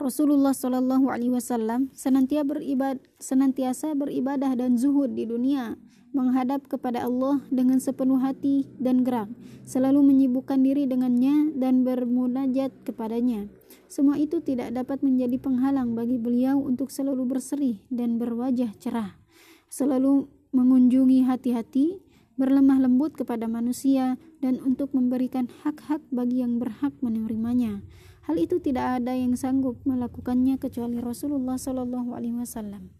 [0.00, 5.76] Rasulullah Shallallahu Alaihi Wasallam senantiasa beribadah, senantiasa beribadah dan zuhud di dunia,
[6.16, 9.28] menghadap kepada Allah dengan sepenuh hati dan gerak,
[9.68, 13.52] selalu menyibukkan diri dengannya dan bermunajat kepadanya.
[13.92, 19.20] Semua itu tidak dapat menjadi penghalang bagi beliau untuk selalu berseri dan berwajah cerah,
[19.68, 22.00] selalu mengunjungi hati-hati,
[22.40, 27.84] berlemah lembut kepada manusia, dan untuk memberikan hak-hak bagi yang berhak menerimanya.
[28.30, 32.94] Hal itu tidak ada yang sanggup melakukannya kecuali Rasulullah Shallallahu Alaihi Wasallam.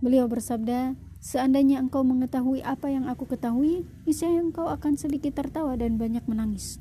[0.00, 6.00] Beliau bersabda, Seandainya engkau mengetahui apa yang aku ketahui, niscaya engkau akan sedikit tertawa dan
[6.00, 6.80] banyak menangis.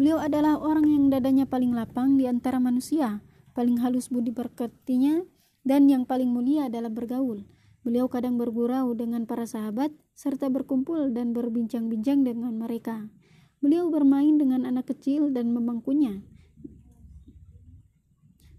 [0.00, 3.20] Beliau adalah orang yang dadanya paling lapang di antara manusia,
[3.52, 5.28] paling halus budi berkatinya,
[5.60, 7.44] dan yang paling mulia dalam bergaul.
[7.84, 13.12] Beliau kadang bergurau dengan para sahabat serta berkumpul dan berbincang-bincang dengan mereka.
[13.58, 16.22] Beliau bermain dengan anak kecil dan memangkunya.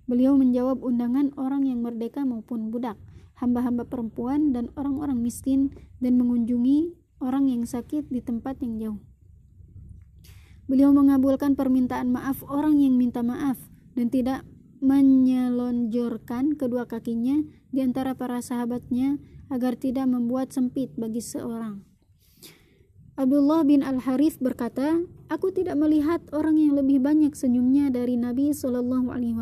[0.10, 2.98] Beliau menjawab undangan orang yang merdeka maupun budak,
[3.40, 5.72] hamba-hamba perempuan dan orang-orang miskin
[6.04, 9.00] dan mengunjungi orang yang sakit di tempat yang jauh.
[10.70, 13.58] Beliau mengabulkan permintaan maaf orang yang minta maaf
[13.98, 14.46] dan tidak
[14.80, 17.42] menyelonjorkan kedua kakinya
[17.74, 19.18] di antara para sahabatnya
[19.50, 21.89] agar tidak membuat sempit bagi seorang.
[23.20, 29.12] Abdullah bin Al-Harith berkata, Aku tidak melihat orang yang lebih banyak senyumnya dari Nabi Shallallahu
[29.12, 29.36] Alaihi.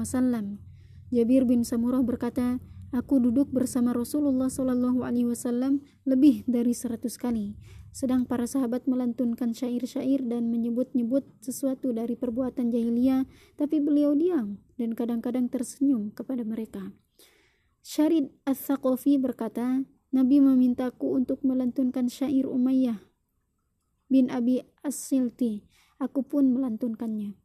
[1.13, 2.57] Jabir bin Samurah berkata,
[2.89, 7.53] Aku duduk bersama Rasulullah Wasallam lebih dari seratus kali.
[7.93, 13.29] Sedang para sahabat melantunkan syair-syair dan menyebut-nyebut sesuatu dari perbuatan jahiliyah,
[13.61, 16.97] tapi beliau diam dan kadang-kadang tersenyum kepada mereka.
[17.85, 23.06] Syarid As-Saqafi berkata, Nabi memintaku untuk melantunkan syair Umayyah
[24.07, 25.67] bin Abi As-Silti.
[25.99, 27.35] Aku pun melantunkannya.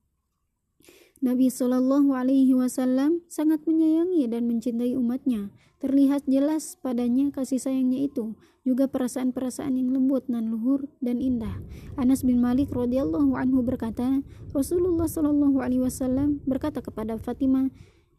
[1.23, 5.55] Nabi Shallallahu Alaihi Wasallam sangat menyayangi dan mencintai umatnya.
[5.79, 8.35] Terlihat jelas padanya kasih sayangnya itu,
[8.67, 11.63] juga perasaan-perasaan yang lembut dan luhur dan indah.
[11.95, 17.71] Anas bin Malik radhiyallahu anhu berkata, Rasulullah Shallallahu alaihi wasallam berkata kepada Fatimah,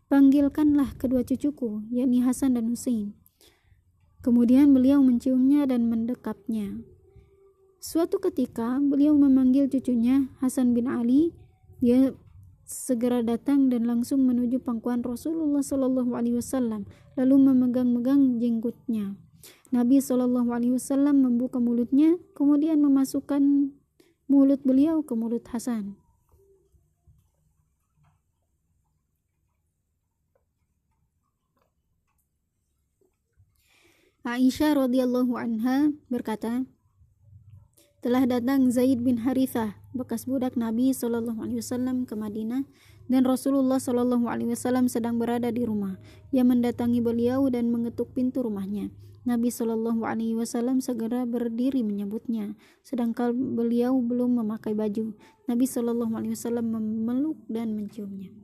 [0.07, 3.15] "Panggilkanlah kedua cucuku, yakni Hasan dan Husain."
[4.23, 6.79] Kemudian beliau menciumnya dan mendekapnya.
[7.83, 11.35] Suatu ketika beliau memanggil cucunya Hasan bin Ali,
[11.83, 12.15] dia
[12.63, 16.87] segera datang dan langsung menuju pangkuan Rasulullah Shallallahu Alaihi Wasallam
[17.19, 19.19] lalu memegang-megang jenggotnya.
[19.75, 23.75] Nabi Shallallahu Alaihi Wasallam membuka mulutnya kemudian memasukkan
[24.31, 25.99] mulut beliau ke mulut Hasan.
[34.23, 36.63] Aisyah radhiyallahu anha berkata,
[38.03, 42.67] telah datang Zaid bin Harithah, bekas budak Nabi Shallallahu Alaihi Wasallam ke Madinah,
[43.07, 45.95] dan Rasulullah Shallallahu Alaihi Wasallam sedang berada di rumah.
[46.35, 48.91] Ia mendatangi beliau dan mengetuk pintu rumahnya.
[49.23, 55.15] Nabi Shallallahu Alaihi Wasallam segera berdiri menyebutnya, sedangkan beliau belum memakai baju.
[55.47, 58.35] Nabi Shallallahu Alaihi Wasallam memeluk dan menciumnya.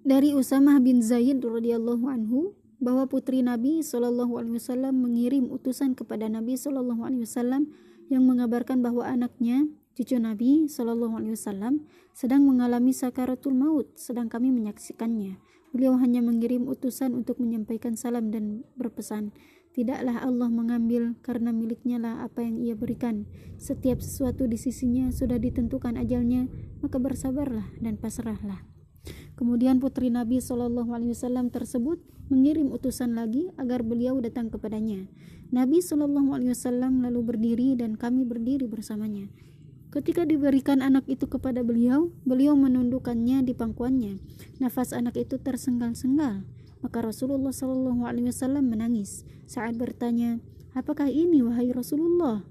[0.00, 6.30] Dari Usamah bin Zaid radhiyallahu anhu, bahwa putri Nabi Shallallahu Alaihi Wasallam mengirim utusan kepada
[6.30, 7.70] Nabi Shallallahu Alaihi Wasallam
[8.08, 9.66] yang mengabarkan bahwa anaknya
[9.98, 11.82] cucu Nabi Shallallahu Alaihi Wasallam
[12.14, 15.42] sedang mengalami sakaratul maut, sedang kami menyaksikannya.
[15.74, 19.36] Beliau hanya mengirim utusan untuk menyampaikan salam dan berpesan,
[19.76, 23.28] tidaklah Allah mengambil karena miliknya lah apa yang ia berikan.
[23.60, 26.48] Setiap sesuatu di sisinya sudah ditentukan ajalnya,
[26.80, 28.77] maka bersabarlah dan pasrahlah.
[29.38, 35.06] Kemudian putri Nabi Shallallahu Alaihi Wasallam tersebut mengirim utusan lagi agar beliau datang kepadanya.
[35.54, 39.30] Nabi Shallallahu Alaihi Wasallam lalu berdiri dan kami berdiri bersamanya.
[39.94, 44.18] Ketika diberikan anak itu kepada beliau, beliau menundukkannya di pangkuannya.
[44.58, 46.42] Nafas anak itu tersenggal-senggal.
[46.82, 50.42] Maka Rasulullah Shallallahu Alaihi Wasallam menangis saat bertanya,
[50.74, 52.42] apakah ini wahai Rasulullah?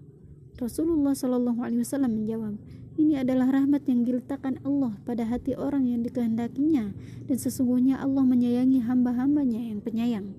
[0.55, 2.55] Rasulullah Shallallahu Alaihi Wasallam menjawab,
[2.97, 6.91] ini adalah rahmat yang diletakkan Allah pada hati orang yang dikehendakinya
[7.29, 10.33] dan sesungguhnya Allah menyayangi hamba-hambanya yang penyayang.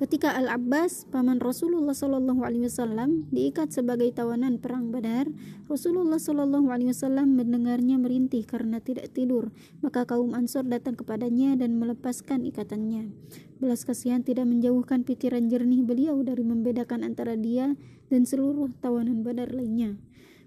[0.00, 5.28] Ketika Al-Abbas, paman Rasulullah Wasallam, diikat sebagai tawanan perang Badar,
[5.68, 9.52] Rasulullah Wasallam mendengarnya merintih karena tidak tidur.
[9.84, 13.12] Maka kaum Ansor datang kepadanya dan melepaskan ikatannya.
[13.60, 17.76] Belas kasihan tidak menjauhkan pikiran jernih beliau dari membedakan antara dia
[18.08, 20.00] dan seluruh tawanan Badar lainnya.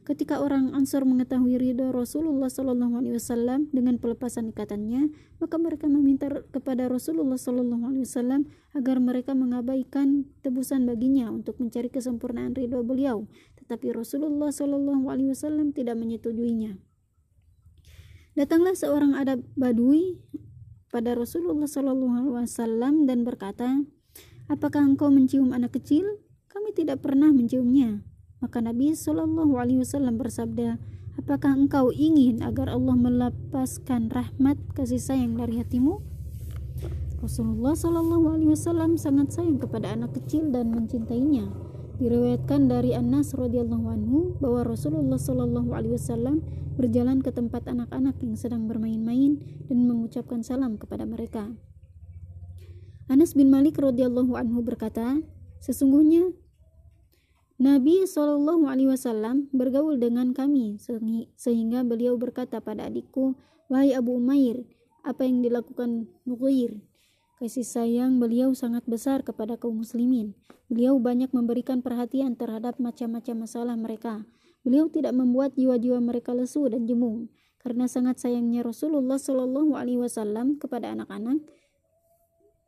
[0.04, 6.28] Ketika orang Ansor mengetahui ridho Rasulullah Shallallahu Alaihi Wasallam dengan pelepasan ikatannya, maka mereka meminta
[6.51, 13.32] kepada Rasulullah Shallallahu Alaihi Wasallam agar mereka mengabaikan tebusan baginya untuk mencari kesempurnaan ridho beliau.
[13.64, 16.76] Tetapi Rasulullah Shallallahu Alaihi Wasallam tidak menyetujuinya.
[18.36, 20.20] Datanglah seorang adab badui
[20.91, 23.88] pada Rasulullah Shallallahu Alaihi Wasallam dan berkata,
[24.51, 26.20] Apakah engkau mencium anak kecil?
[26.51, 28.04] Kami tidak pernah menciumnya.
[28.44, 30.76] Maka Nabi Shallallahu Alaihi Wasallam bersabda,
[31.16, 36.04] Apakah engkau ingin agar Allah melepaskan rahmat kasih sayang dari hatimu?
[37.24, 41.48] Rasulullah Shallallahu Alaihi Wasallam sangat sayang kepada anak kecil dan mencintainya.
[42.04, 46.44] Diriwayatkan dari Anas radhiyallahu anhu bahwa Rasulullah Shallallahu Alaihi Wasallam
[46.76, 49.39] berjalan ke tempat anak-anak yang sedang bermain-main
[49.72, 51.48] dan mengucapkan salam kepada mereka.
[53.08, 55.24] Anas bin Malik radhiyallahu anhu berkata,
[55.64, 56.36] sesungguhnya
[57.62, 60.82] Nabi Shallallahu Alaihi Wasallam bergaul dengan kami
[61.38, 63.38] sehingga beliau berkata pada adikku,
[63.70, 64.66] wahai Abu Umair,
[65.06, 66.82] apa yang dilakukan Nuqair?
[67.38, 70.34] Kasih sayang beliau sangat besar kepada kaum muslimin.
[70.66, 74.26] Beliau banyak memberikan perhatian terhadap macam-macam masalah mereka.
[74.66, 77.30] Beliau tidak membuat jiwa-jiwa mereka lesu dan jemu.
[77.62, 81.43] Karena sangat sayangnya Rasulullah Shallallahu Alaihi Wasallam kepada anak-anak,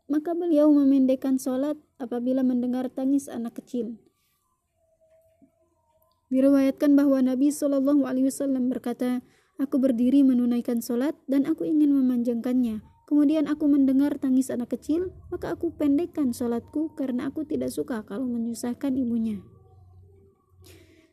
[0.06, 3.98] maka beliau memendekkan sholat apabila mendengar tangis anak kecil.
[6.34, 9.22] Diriwayatkan bahwa Nabi Shallallahu Alaihi Wasallam berkata,
[9.56, 12.84] Aku berdiri menunaikan sholat dan aku ingin memanjangkannya.
[13.08, 18.28] Kemudian aku mendengar tangis anak kecil, maka aku pendekkan sholatku karena aku tidak suka kalau
[18.28, 19.40] menyusahkan ibunya.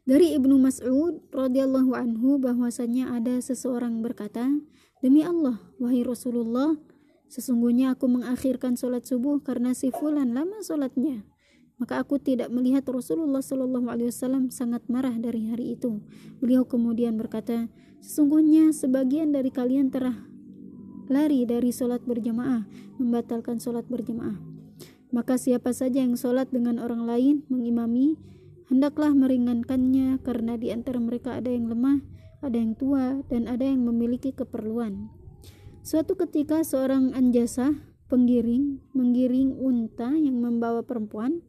[0.02, 4.50] Dari Ibnu Mas'ud radhiyallahu anhu bahwasanya ada seseorang berkata,
[4.98, 6.74] Demi Allah, wahai Rasulullah,
[7.30, 11.22] sesungguhnya aku mengakhirkan sholat subuh karena si fulan lama sholatnya.
[11.82, 15.98] Maka aku tidak melihat Rasulullah Shallallahu Alaihi Wasallam sangat marah dari hari itu.
[16.38, 17.66] Beliau kemudian berkata,
[17.98, 20.14] sesungguhnya sebagian dari kalian telah
[21.10, 22.70] lari dari sholat berjamaah,
[23.02, 24.38] membatalkan sholat berjamaah.
[25.10, 28.14] Maka siapa saja yang sholat dengan orang lain mengimami,
[28.70, 31.98] hendaklah meringankannya karena di antara mereka ada yang lemah,
[32.46, 35.10] ada yang tua, dan ada yang memiliki keperluan.
[35.82, 37.74] Suatu ketika seorang anjasa
[38.06, 41.40] penggiring menggiring unta yang membawa perempuan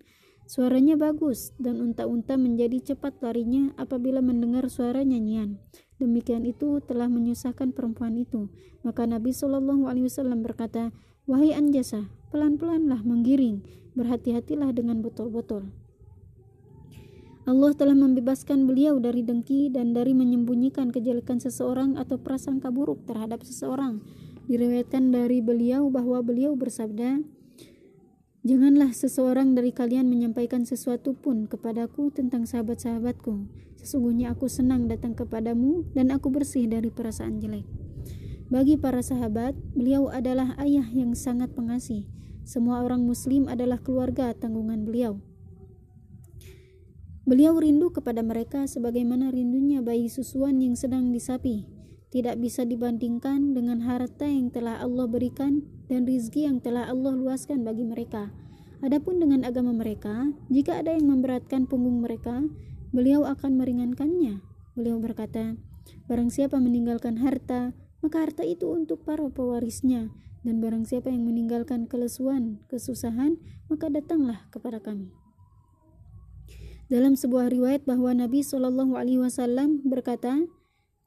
[0.44, 5.56] Suaranya bagus dan unta-unta menjadi cepat larinya apabila mendengar suara nyanyian.
[6.04, 8.52] Demikian itu telah menyusahkan perempuan itu.
[8.84, 10.92] Maka Nabi Shallallahu Alaihi Wasallam berkata,
[11.24, 13.64] wahai anjasa, pelan-pelanlah menggiring,
[13.96, 15.72] berhati-hatilah dengan botol-botol.
[17.44, 23.44] Allah telah membebaskan beliau dari dengki dan dari menyembunyikan kejelekan seseorang atau prasangka buruk terhadap
[23.44, 24.00] seseorang.
[24.48, 27.20] Diriwayatkan dari beliau bahwa beliau bersabda,
[28.44, 33.48] Janganlah seseorang dari kalian menyampaikan sesuatu pun kepadaku tentang sahabat-sahabatku.
[33.80, 37.64] Sesungguhnya aku senang datang kepadamu dan aku bersih dari perasaan jelek.
[38.52, 42.04] Bagi para sahabat, beliau adalah ayah yang sangat pengasih.
[42.44, 45.24] Semua orang muslim adalah keluarga tanggungan beliau.
[47.24, 51.64] Beliau rindu kepada mereka sebagaimana rindunya bayi susuan yang sedang disapi.
[52.14, 57.66] Tidak bisa dibandingkan dengan harta yang telah Allah berikan dan rizki yang telah Allah luaskan
[57.66, 58.30] bagi mereka.
[58.86, 62.46] Adapun dengan agama mereka, jika ada yang memberatkan punggung mereka,
[62.94, 64.46] beliau akan meringankannya.
[64.78, 65.58] Beliau berkata,
[66.06, 67.74] Barang siapa meninggalkan harta,
[68.06, 70.14] maka harta itu untuk para pewarisnya,
[70.46, 73.42] dan barang siapa yang meninggalkan kelesuan, kesusahan,
[73.74, 75.10] maka datanglah kepada kami.
[76.94, 80.46] Dalam sebuah riwayat bahwa Nabi Shallallahu Alaihi Wasallam berkata,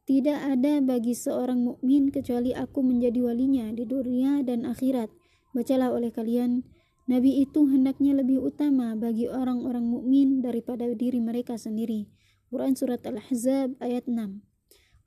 [0.07, 5.11] tidak ada bagi seorang mukmin kecuali aku menjadi walinya di dunia dan akhirat.
[5.51, 6.63] Bacalah oleh kalian,
[7.11, 12.07] Nabi itu hendaknya lebih utama bagi orang-orang mukmin daripada diri mereka sendiri.
[12.55, 14.47] Quran Surat Al-Ahzab ayat 6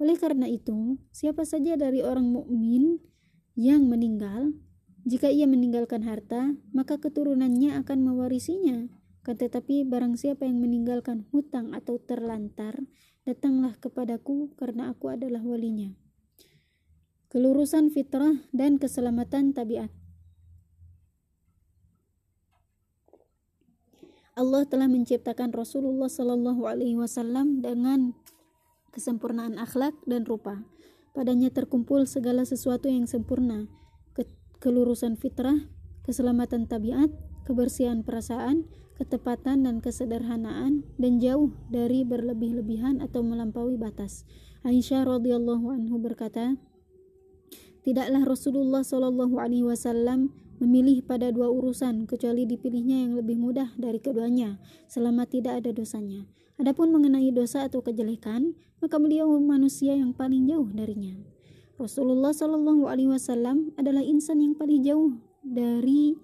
[0.04, 3.00] Oleh karena itu, siapa saja dari orang mukmin
[3.56, 4.52] yang meninggal
[5.08, 8.88] jika ia meninggalkan harta maka keturunannya akan mewarisinya
[9.24, 12.80] kan tetapi barang siapa yang meninggalkan hutang atau terlantar
[13.30, 15.94] datanglah kepadaku karena aku adalah walinya.
[17.30, 19.94] Kelurusan fitrah dan keselamatan tabiat.
[24.34, 28.18] Allah telah menciptakan Rasulullah Shallallahu Alaihi Wasallam dengan
[28.90, 30.66] kesempurnaan akhlak dan rupa.
[31.14, 33.68] Padanya terkumpul segala sesuatu yang sempurna,
[34.16, 34.26] ke
[34.64, 35.70] kelurusan fitrah,
[36.08, 37.12] keselamatan tabiat,
[37.46, 38.66] kebersihan perasaan,
[39.00, 44.28] ketepatan dan kesederhanaan, dan jauh dari berlebih-lebihan atau melampaui batas.
[44.68, 46.60] Aisyah radhiyallahu anhu berkata,
[47.80, 54.04] Tidaklah Rasulullah Shallallahu Alaihi Wasallam memilih pada dua urusan kecuali dipilihnya yang lebih mudah dari
[54.04, 54.60] keduanya
[54.92, 56.28] selama tidak ada dosanya.
[56.60, 58.52] Adapun mengenai dosa atau kejelekan,
[58.84, 61.16] maka beliau manusia yang paling jauh darinya.
[61.80, 66.20] Rasulullah Shallallahu Alaihi Wasallam adalah insan yang paling jauh dari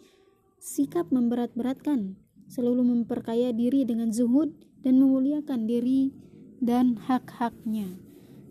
[0.60, 4.54] sikap memberat-beratkan, selalu memperkaya diri dengan zuhud
[4.86, 6.14] dan memuliakan diri
[6.62, 7.98] dan hak-haknya.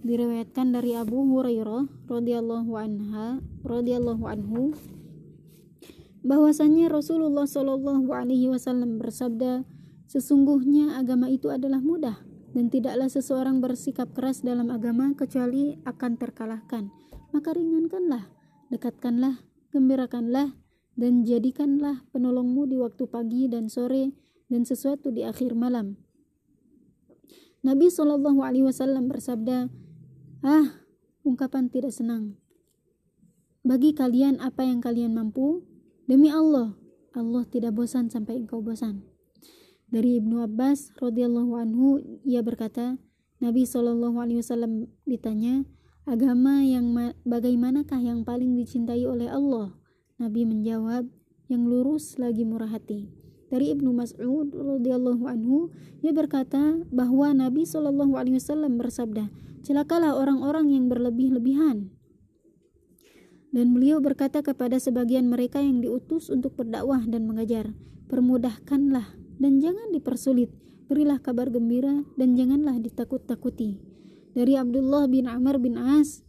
[0.04, 4.76] Diriwayatkan dari Abu Hurairah radhiyallahu anha radhiyallahu anhu
[6.24, 9.68] bahwasanya Rasulullah Shallallahu Alaihi Wasallam bersabda,
[10.08, 12.16] sesungguhnya agama itu adalah mudah
[12.56, 16.88] dan tidaklah seseorang bersikap keras dalam agama kecuali akan terkalahkan.
[17.36, 18.24] Maka ringankanlah,
[18.72, 20.56] dekatkanlah, gembirakanlah,
[20.94, 24.14] dan jadikanlah penolongmu di waktu pagi dan sore
[24.50, 25.98] dan sesuatu di akhir malam.
[27.64, 29.72] Nabi Shallallahu Alaihi Wasallam bersabda,
[30.44, 30.84] ah
[31.24, 32.36] ungkapan tidak senang.
[33.64, 35.64] Bagi kalian apa yang kalian mampu,
[36.04, 36.76] Demi Allah,
[37.16, 39.08] Allah tidak bosan sampai engkau bosan.
[39.88, 41.96] Dari Ibnu Abbas radhiyallahu anhu
[42.28, 43.00] ia berkata,
[43.40, 45.64] Nabi Shallallahu alaihi wasallam ditanya,
[46.04, 46.92] agama yang
[47.24, 49.72] bagaimanakah yang paling dicintai oleh Allah?
[50.18, 51.10] Nabi menjawab,
[51.48, 53.10] yang lurus lagi murah hati.
[53.52, 57.68] Dari Ibnu Mas'ud radhiyallahu anhu ia berkata bahwa Nabi
[58.40, 59.28] wasallam bersabda,
[59.62, 61.92] "Celakalah orang-orang yang berlebih-lebihan
[63.54, 67.70] dan beliau berkata kepada sebagian mereka yang diutus untuk berdakwah dan mengajar,
[68.10, 70.50] "Permudahkanlah dan jangan dipersulit.
[70.90, 73.78] Berilah kabar gembira dan janganlah ditakut-takuti."
[74.34, 76.26] Dari Abdullah bin Amr bin As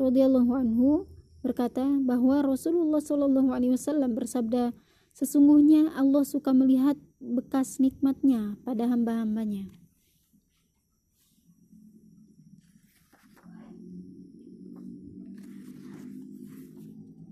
[0.00, 1.04] radhiyallahu anhu
[1.42, 4.70] berkata bahwa Rasulullah Shallallahu alaihi wasallam bersabda,
[5.12, 9.81] "Sesungguhnya Allah suka melihat bekas nikmatnya pada hamba-hambanya."